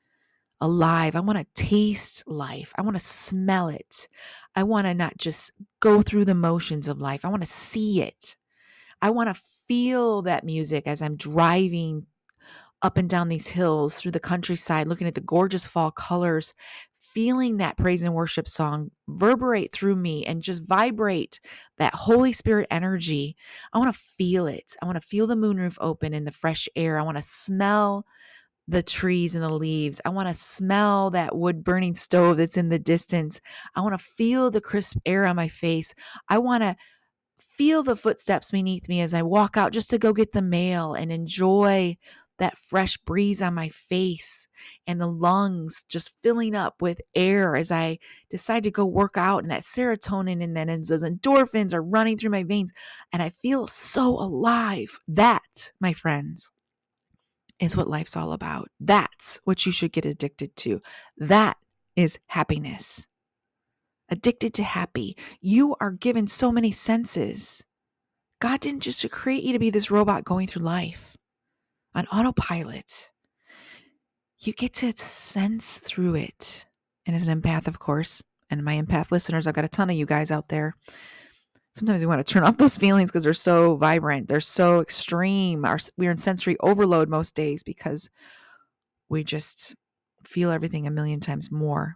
[0.61, 1.15] alive.
[1.15, 2.73] I want to taste life.
[2.77, 4.07] I want to smell it.
[4.55, 7.23] I want to not just go through the motions of life.
[7.23, 8.35] I want to see it.
[9.01, 12.05] I want to feel that music as I'm driving
[12.81, 16.53] up and down these hills through the countryside, looking at the gorgeous fall colors,
[17.15, 21.39] feeling that praise and worship song reverberate through me and just vibrate
[21.77, 23.37] that Holy Spirit energy.
[23.71, 24.75] I want to feel it.
[24.81, 26.99] I want to feel the moonroof open in the fresh air.
[26.99, 28.05] I want to smell
[28.67, 30.01] the trees and the leaves.
[30.03, 33.39] I want to smell that wood burning stove that's in the distance.
[33.75, 35.93] I want to feel the crisp air on my face.
[36.27, 36.75] I want to
[37.39, 40.95] feel the footsteps beneath me as I walk out just to go get the mail
[40.95, 41.95] and enjoy
[42.37, 44.47] that fresh breeze on my face
[44.87, 49.43] and the lungs just filling up with air as I decide to go work out
[49.43, 52.71] and that serotonin and then those endorphins are running through my veins
[53.11, 54.99] and I feel so alive.
[55.07, 56.51] That, my friends,
[57.59, 58.69] is what life's all about.
[58.79, 60.81] That's what you should get addicted to.
[61.17, 61.57] That
[61.95, 63.07] is happiness
[64.09, 65.17] addicted to happy.
[65.41, 67.63] You are given so many senses.
[68.39, 71.14] God didn't just create you to be this robot going through life
[71.95, 73.09] on autopilot.
[74.39, 76.65] You get to sense through it.
[77.05, 79.95] And as an empath, of course, and my empath listeners, I've got a ton of
[79.95, 80.73] you guys out there.
[81.73, 85.65] Sometimes we want to turn off those feelings because they're so vibrant, they're so extreme.
[85.65, 88.09] Our, we're in sensory overload most days because
[89.09, 89.75] we just
[90.23, 91.95] feel everything a million times more.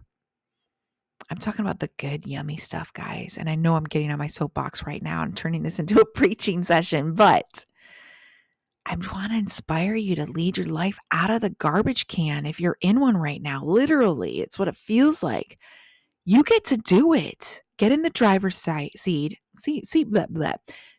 [1.30, 3.36] I'm talking about the good, yummy stuff, guys.
[3.38, 6.04] And I know I'm getting on my soapbox right now and turning this into a
[6.14, 7.64] preaching session, but
[8.86, 12.58] I want to inspire you to lead your life out of the garbage can if
[12.58, 13.64] you're in one right now.
[13.64, 15.58] Literally, it's what it feels like.
[16.24, 17.62] You get to do it.
[17.78, 18.92] Get in the driver's seat.
[18.96, 20.54] Seat, seat, blah, blah.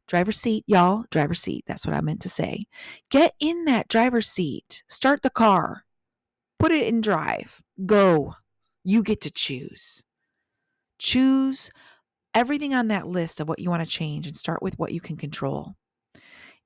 [0.08, 1.06] Driver's seat, y'all.
[1.10, 1.64] Driver's seat.
[1.68, 2.66] That's what I meant to say.
[3.10, 4.84] Get in that driver's seat.
[4.90, 5.84] Start the car.
[6.60, 7.62] Put it in drive.
[7.86, 8.36] Go.
[8.84, 10.04] You get to choose.
[11.00, 11.72] Choose
[12.34, 15.02] everything on that list of what you want to change and start with what you
[15.02, 15.76] can control.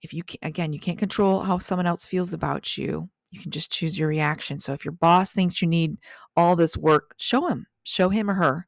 [0.05, 3.09] If you can, again, you can't control how someone else feels about you.
[3.31, 4.59] You can just choose your reaction.
[4.59, 5.97] So if your boss thinks you need
[6.37, 8.67] all this work, show him, show him or her.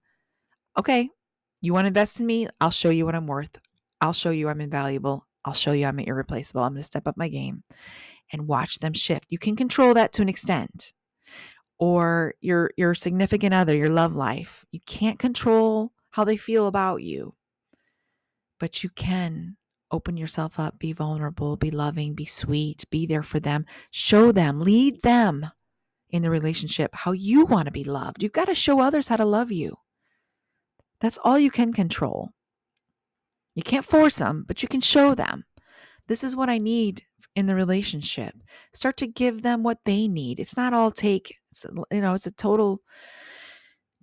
[0.80, 1.08] Okay,
[1.62, 2.48] you want to invest in me?
[2.60, 3.56] I'll show you what I'm worth.
[4.02, 5.28] I'll show you I'm invaluable.
[5.46, 6.64] I'll show you I'm irreplaceable.
[6.64, 7.62] I'm going to step up my game
[8.34, 9.28] and watch them shift.
[9.30, 10.92] You can control that to an extent
[11.78, 14.66] or your your significant other, your love life.
[14.72, 17.36] You can't control how they feel about you.
[18.60, 19.57] But you can
[19.92, 24.60] open yourself up, be vulnerable, be loving, be sweet, be there for them, show them,
[24.60, 25.50] lead them
[26.10, 28.24] in the relationship how you want to be loved.
[28.24, 29.76] You've got to show others how to love you.
[31.00, 32.32] That's all you can control.
[33.56, 35.44] You can't force them, but you can show them.
[36.08, 37.04] This is what I need
[37.36, 38.34] in the relationship.
[38.74, 40.40] Start to give them what they need.
[40.40, 42.82] It's not all take, it's, you know, it's a total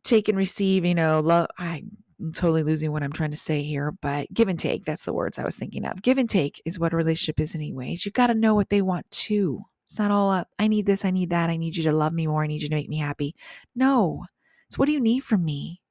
[0.05, 1.49] take and receive, you know, love.
[1.59, 1.91] I'm
[2.33, 5.39] totally losing what I'm trying to say here, but give and take, that's the words
[5.39, 6.03] I was thinking of.
[6.03, 8.05] Give and take is what a relationship is, anyways.
[8.05, 9.63] You've got to know what they want too.
[9.85, 12.13] It's not all up, I need this, I need that, I need you to love
[12.13, 13.35] me more, I need you to make me happy.
[13.75, 14.25] No,
[14.67, 15.83] it's what do you need from me?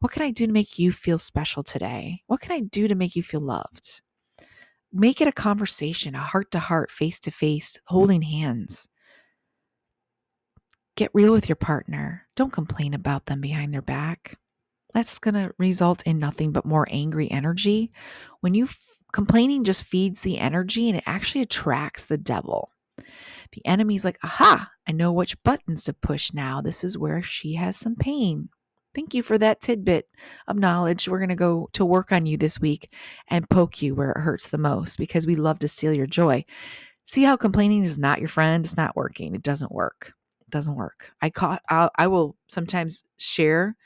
[0.00, 2.22] What can I do to make you feel special today?
[2.26, 4.02] What can I do to make you feel loved?
[4.94, 8.88] make it a conversation, a heart to heart, face to face, holding hands.
[10.96, 12.28] Get real with your partner.
[12.36, 14.38] Don't complain about them behind their back.
[14.94, 17.90] That's going to result in nothing but more angry energy.
[18.40, 22.70] When you f- complaining just feeds the energy and it actually attracts the devil.
[23.52, 26.60] The enemy's like, aha, I know which buttons to push now.
[26.60, 28.48] This is where she has some pain.
[28.94, 30.08] Thank you for that tidbit
[30.46, 31.08] of knowledge.
[31.08, 32.92] We're going to go to work on you this week
[33.28, 36.44] and poke you where it hurts the most because we love to steal your joy.
[37.04, 38.64] See how complaining is not your friend?
[38.64, 39.34] It's not working.
[39.34, 40.12] It doesn't work.
[40.42, 41.12] It doesn't work.
[41.20, 43.76] I caught I'll, I will sometimes share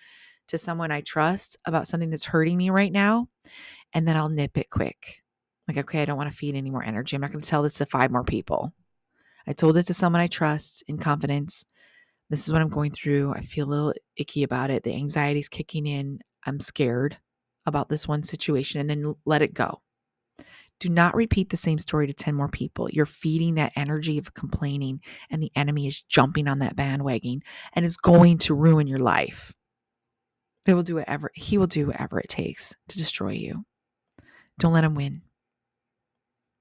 [0.48, 3.28] to someone I trust about something that's hurting me right now
[3.94, 5.22] and then I'll nip it quick.
[5.66, 7.14] Like okay, I don't want to feed any more energy.
[7.16, 8.72] I'm not going to tell this to five more people.
[9.46, 11.64] I told it to someone I trust in confidence
[12.30, 13.32] this is what I'm going through.
[13.32, 14.82] I feel a little icky about it.
[14.82, 16.20] The anxiety's kicking in.
[16.44, 17.16] I'm scared
[17.66, 19.80] about this one situation and then let it go.
[20.80, 22.88] Do not repeat the same story to 10 more people.
[22.90, 27.40] You're feeding that energy of complaining, and the enemy is jumping on that bandwagon
[27.72, 29.52] and is going to ruin your life.
[30.68, 33.64] They will do whatever, he will do whatever it takes to destroy you.
[34.58, 35.22] Don't let him win.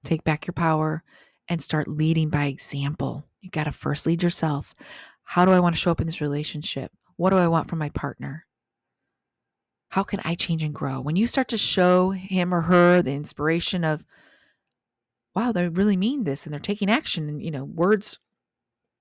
[0.05, 1.03] take back your power,
[1.49, 3.25] and start leading by example.
[3.41, 4.73] You got to first lead yourself.
[5.23, 6.91] How do I want to show up in this relationship?
[7.17, 8.45] What do I want from my partner?
[9.89, 11.01] How can I change and grow?
[11.01, 14.05] When you start to show him or her the inspiration of,
[15.35, 18.19] wow, they really mean this and they're taking action, and you know, words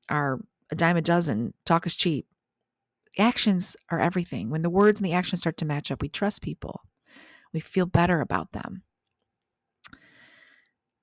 [0.09, 0.41] are
[0.71, 2.27] a dime a dozen, talk is cheap.
[3.19, 4.51] Actions are everything.
[4.51, 6.81] When the words and the actions start to match up, we trust people.
[7.53, 8.83] We feel better about them.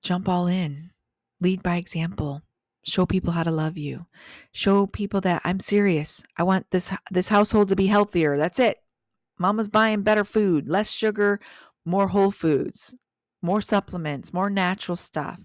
[0.02, 0.90] Jump all in.
[1.40, 2.42] Lead by example.
[2.84, 4.06] Show people how to love you.
[4.52, 6.22] Show people that I'm serious.
[6.36, 8.36] I want this this household to be healthier.
[8.36, 8.78] That's it.
[9.38, 11.40] Mama's buying better food, less sugar,
[11.84, 12.94] more whole foods,
[13.42, 15.40] more supplements, more natural stuff.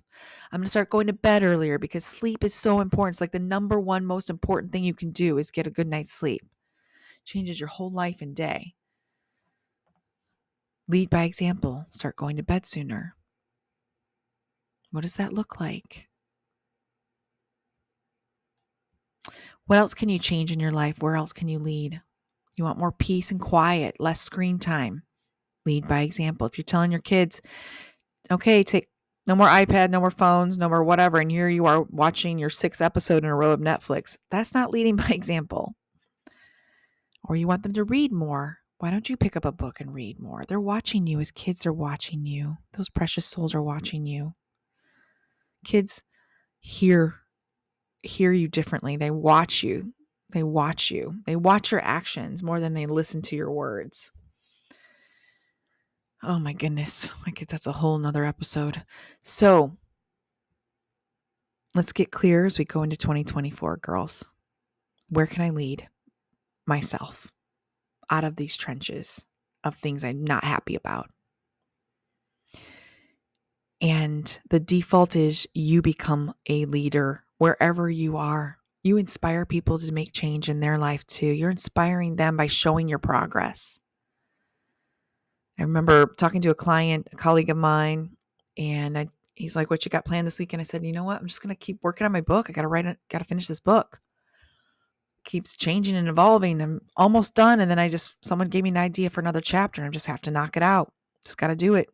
[0.52, 3.16] I'm going to start going to bed earlier because sleep is so important.
[3.16, 5.88] It's like the number one most important thing you can do is get a good
[5.88, 6.42] night's sleep.
[7.30, 8.74] Changes your whole life and day.
[10.88, 11.86] Lead by example.
[11.92, 13.16] Start going to bed sooner.
[14.90, 16.08] What does that look like?
[19.68, 21.04] What else can you change in your life?
[21.04, 22.02] Where else can you lead?
[22.58, 25.04] You want more peace and quiet, less screen time.
[25.68, 26.48] Lead by example.
[26.48, 27.44] If you're telling your kids,
[28.32, 28.88] okay, take
[29.28, 32.50] no more iPad, no more phones, no more whatever, and here you are watching your
[32.50, 35.76] sixth episode in a row of Netflix, that's not leading by example.
[37.30, 38.58] Or you want them to read more.
[38.80, 40.44] Why don't you pick up a book and read more?
[40.48, 42.58] They're watching you as kids are watching you.
[42.74, 44.34] Those precious souls are watching you.
[45.64, 46.04] Kids
[46.60, 47.16] hear
[48.02, 48.98] hear you differently.
[48.98, 49.94] They watch you.
[50.32, 51.16] They watch you.
[51.26, 54.12] They watch your actions more than they listen to your words.
[56.24, 57.14] Oh my goodness.
[57.28, 58.84] I get that's a whole nother episode.
[59.22, 59.78] So
[61.76, 64.32] let's get clear as we go into 2024, girls.
[65.10, 65.88] Where can I lead
[66.70, 67.28] myself
[68.10, 69.26] out of these trenches
[69.66, 71.10] of things I'm not happy about?
[73.82, 78.58] And the default is you become a leader wherever you are.
[78.84, 81.28] You inspire people to make change in their life too.
[81.28, 83.80] You're inspiring them by showing your progress.
[85.58, 88.16] I remember talking to a client, a colleague of mine,
[88.58, 91.20] and I, he's like, "What you got planned this weekend?" I said, "You know what?
[91.20, 92.50] I'm just gonna keep working on my book.
[92.50, 92.98] I gotta write it.
[93.10, 94.00] Gotta finish this book.
[95.30, 96.60] Keeps changing and evolving.
[96.60, 99.82] I'm almost done, and then I just someone gave me an idea for another chapter,
[99.82, 100.92] and I just have to knock it out.
[101.24, 101.88] Just gotta do it."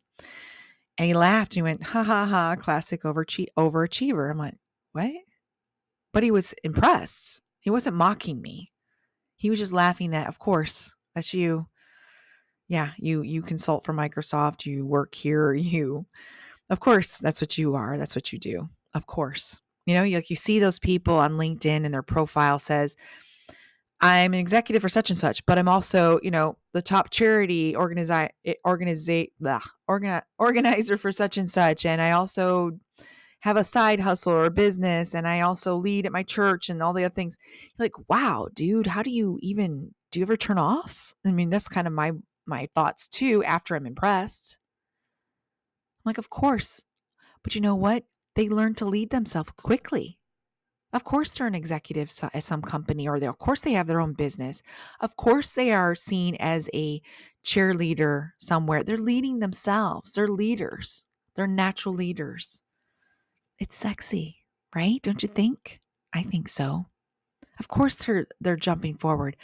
[0.96, 1.52] And he laughed.
[1.52, 2.56] And he went, "Ha ha ha!
[2.56, 4.56] Classic overachiever." I'm like,
[4.92, 5.12] "What?"
[6.12, 7.42] But he was impressed.
[7.60, 8.72] He wasn't mocking me.
[9.36, 11.68] He was just laughing that, of course, that's you.
[12.68, 16.06] Yeah, you you consult for Microsoft, you work here, you
[16.70, 17.96] of course, that's what you are.
[17.96, 18.68] That's what you do.
[18.94, 19.60] Of course.
[19.86, 22.96] You know, you, like you see those people on LinkedIn and their profile says,
[24.00, 27.72] I'm an executive for such and such, but I'm also, you know, the top charity
[27.72, 31.86] organizi- eh, organiza- blah, organi- organizer for such and such.
[31.86, 32.78] And I also
[33.40, 36.92] have a side hustle or business and I also lead at my church and all
[36.92, 37.38] the other things.
[37.78, 41.14] You're like, wow, dude, how do you even do you ever turn off?
[41.24, 42.12] I mean, that's kind of my
[42.46, 44.58] my thoughts too after I'm impressed.
[46.04, 46.82] I'm like, of course.
[47.42, 48.04] But you know what?
[48.34, 50.18] They learn to lead themselves quickly.
[50.96, 54.00] Of course, they're an executive at some company, or they, of course, they have their
[54.00, 54.62] own business.
[55.00, 57.02] Of course, they are seen as a
[57.44, 58.82] cheerleader somewhere.
[58.82, 60.14] They're leading themselves.
[60.14, 61.04] They're leaders.
[61.34, 62.62] They're natural leaders.
[63.58, 64.38] It's sexy,
[64.74, 64.98] right?
[65.02, 65.80] Don't you think?
[66.14, 66.86] I think so.
[67.58, 69.36] Of course they're they're jumping forward.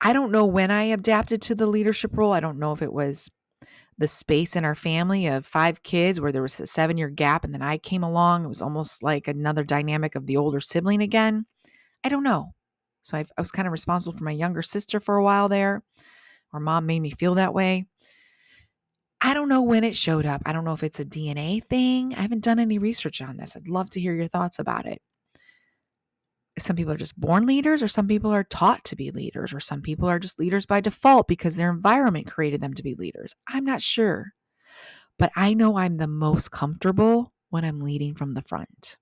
[0.00, 2.32] I don't know when I adapted to the leadership role.
[2.32, 3.30] I don't know if it was
[3.98, 7.52] the space in our family of five kids where there was a 7-year gap and
[7.52, 8.44] then I came along.
[8.44, 11.46] It was almost like another dynamic of the older sibling again.
[12.04, 12.54] I don't know.
[13.02, 15.82] So I, I was kind of responsible for my younger sister for a while there.
[16.52, 17.86] Or mom made me feel that way.
[19.20, 20.42] I don't know when it showed up.
[20.46, 22.14] I don't know if it's a DNA thing.
[22.14, 23.56] I haven't done any research on this.
[23.56, 25.02] I'd love to hear your thoughts about it.
[26.58, 29.60] Some people are just born leaders, or some people are taught to be leaders, or
[29.60, 33.34] some people are just leaders by default because their environment created them to be leaders.
[33.48, 34.32] I'm not sure.
[35.18, 38.98] But I know I'm the most comfortable when I'm leading from the front.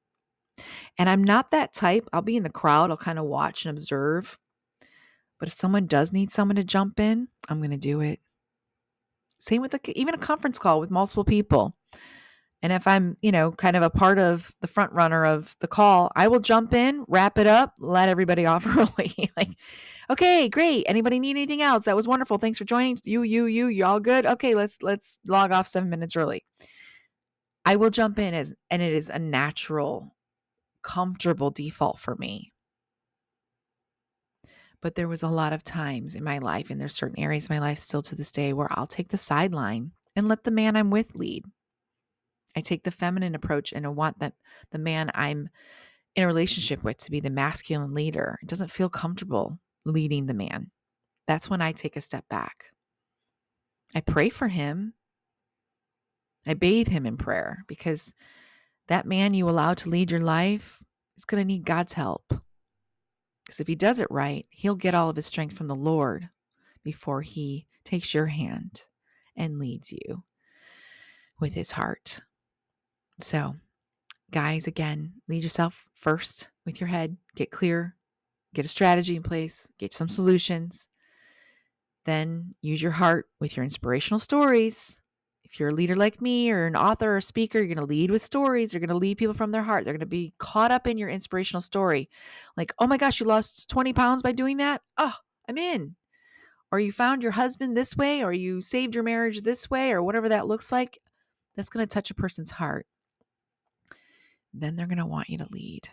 [0.98, 2.08] And I'm not that type.
[2.12, 4.38] I'll be in the crowd, I'll kind of watch and observe.
[5.38, 8.20] But if someone does need someone to jump in, I'm going to do it.
[9.38, 11.76] Same with a, even a conference call with multiple people.
[12.62, 15.68] And if I'm, you know, kind of a part of the front runner of the
[15.68, 19.30] call, I will jump in, wrap it up, let everybody off early.
[19.36, 19.50] like,
[20.10, 20.84] okay, great.
[20.88, 21.84] Anybody need anything else?
[21.84, 22.38] That was wonderful.
[22.38, 22.98] Thanks for joining.
[23.04, 24.26] You, you, you, you all good?
[24.26, 26.44] Okay, let's let's log off seven minutes early.
[27.64, 30.14] I will jump in as and it is a natural,
[30.82, 32.52] comfortable default for me.
[34.80, 37.50] But there was a lot of times in my life, and there's certain areas of
[37.50, 40.76] my life still to this day where I'll take the sideline and let the man
[40.76, 41.44] I'm with lead.
[42.56, 44.32] I take the feminine approach and I want that
[44.70, 45.48] the man I'm
[46.14, 48.38] in a relationship with to be the masculine leader.
[48.42, 50.70] It doesn't feel comfortable leading the man.
[51.26, 52.64] That's when I take a step back.
[53.94, 54.94] I pray for him.
[56.46, 58.14] I bathe him in prayer because
[58.88, 60.82] that man you allow to lead your life
[61.16, 62.24] is going to need God's help.
[63.44, 66.28] Because if he does it right, he'll get all of his strength from the Lord
[66.82, 68.82] before he takes your hand
[69.36, 70.24] and leads you
[71.38, 72.22] with his heart.
[73.18, 73.56] So,
[74.30, 77.96] guys, again, lead yourself first with your head, get clear,
[78.54, 80.88] get a strategy in place, get some solutions.
[82.04, 85.00] Then use your heart with your inspirational stories.
[85.44, 87.84] If you're a leader like me or an author or a speaker, you're going to
[87.84, 88.72] lead with stories.
[88.72, 89.84] You're going to lead people from their heart.
[89.84, 92.06] They're going to be caught up in your inspirational story.
[92.56, 94.82] Like, oh my gosh, you lost 20 pounds by doing that?
[94.98, 95.14] Oh,
[95.48, 95.96] I'm in.
[96.70, 100.02] Or you found your husband this way, or you saved your marriage this way, or
[100.02, 101.00] whatever that looks like.
[101.56, 102.86] That's going to touch a person's heart.
[104.58, 105.88] Then they're going to want you to lead,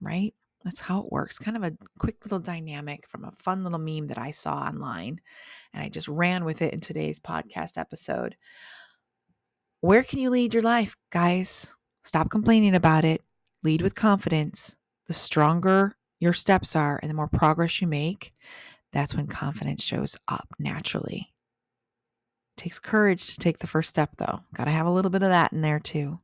[0.00, 0.34] right?
[0.64, 1.38] That's how it works.
[1.38, 5.20] Kind of a quick little dynamic from a fun little meme that I saw online.
[5.72, 8.34] And I just ran with it in today's podcast episode.
[9.80, 11.74] Where can you lead your life, guys?
[12.02, 13.22] Stop complaining about it.
[13.62, 14.74] Lead with confidence.
[15.06, 18.32] The stronger your steps are and the more progress you make,
[18.92, 21.34] that's when confidence shows up naturally.
[22.56, 24.40] It takes courage to take the first step, though.
[24.54, 26.20] Got to have a little bit of that in there, too.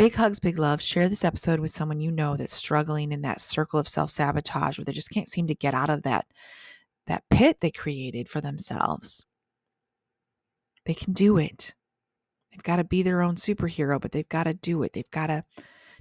[0.00, 0.80] Big hugs, big love.
[0.80, 4.84] Share this episode with someone you know that's struggling in that circle of self-sabotage where
[4.86, 6.24] they just can't seem to get out of that
[7.06, 9.26] that pit they created for themselves.
[10.86, 11.74] They can do it.
[12.50, 14.94] They've got to be their own superhero, but they've got to do it.
[14.94, 15.44] They've got to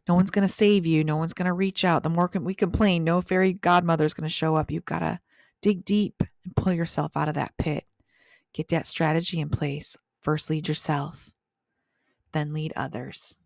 [0.08, 1.04] no one's going to save you.
[1.04, 2.04] No one's going to reach out.
[2.04, 4.72] The more we complain, no fairy godmother is going to show up.
[4.72, 5.20] You've got to
[5.62, 7.84] dig deep and pull yourself out of that pit.
[8.54, 9.98] Get that strategy in place.
[10.22, 11.34] First, lead yourself,
[12.32, 13.38] then lead others.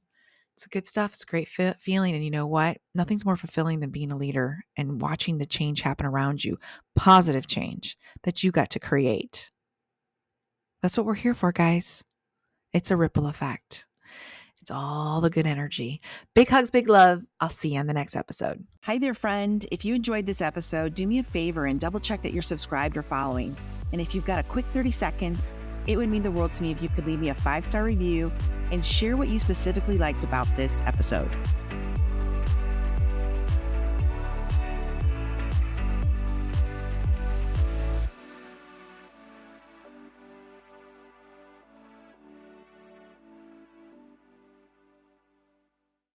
[0.56, 1.14] It's good stuff.
[1.14, 2.14] It's a great fe- feeling.
[2.16, 2.78] And you know what?
[2.94, 6.58] Nothing's more fulfilling than being a leader and watching the change happen around you,
[6.96, 9.52] positive change that you got to create.
[10.82, 12.04] That's what we're here for, guys.
[12.74, 13.88] It's a ripple effect.
[14.62, 16.02] It's all the good energy.
[16.36, 17.22] Big hugs, big love.
[17.42, 18.66] I'll see you on the next episode.
[18.84, 19.66] Hi there, friend.
[19.72, 22.96] If you enjoyed this episode, do me a favor and double check that you're subscribed
[22.96, 23.58] or following.
[23.92, 25.54] And if you've got a quick 30 seconds,
[25.88, 27.84] it would mean the world to me if you could leave me a five star
[27.84, 28.32] review
[28.72, 31.30] and share what you specifically liked about this episode.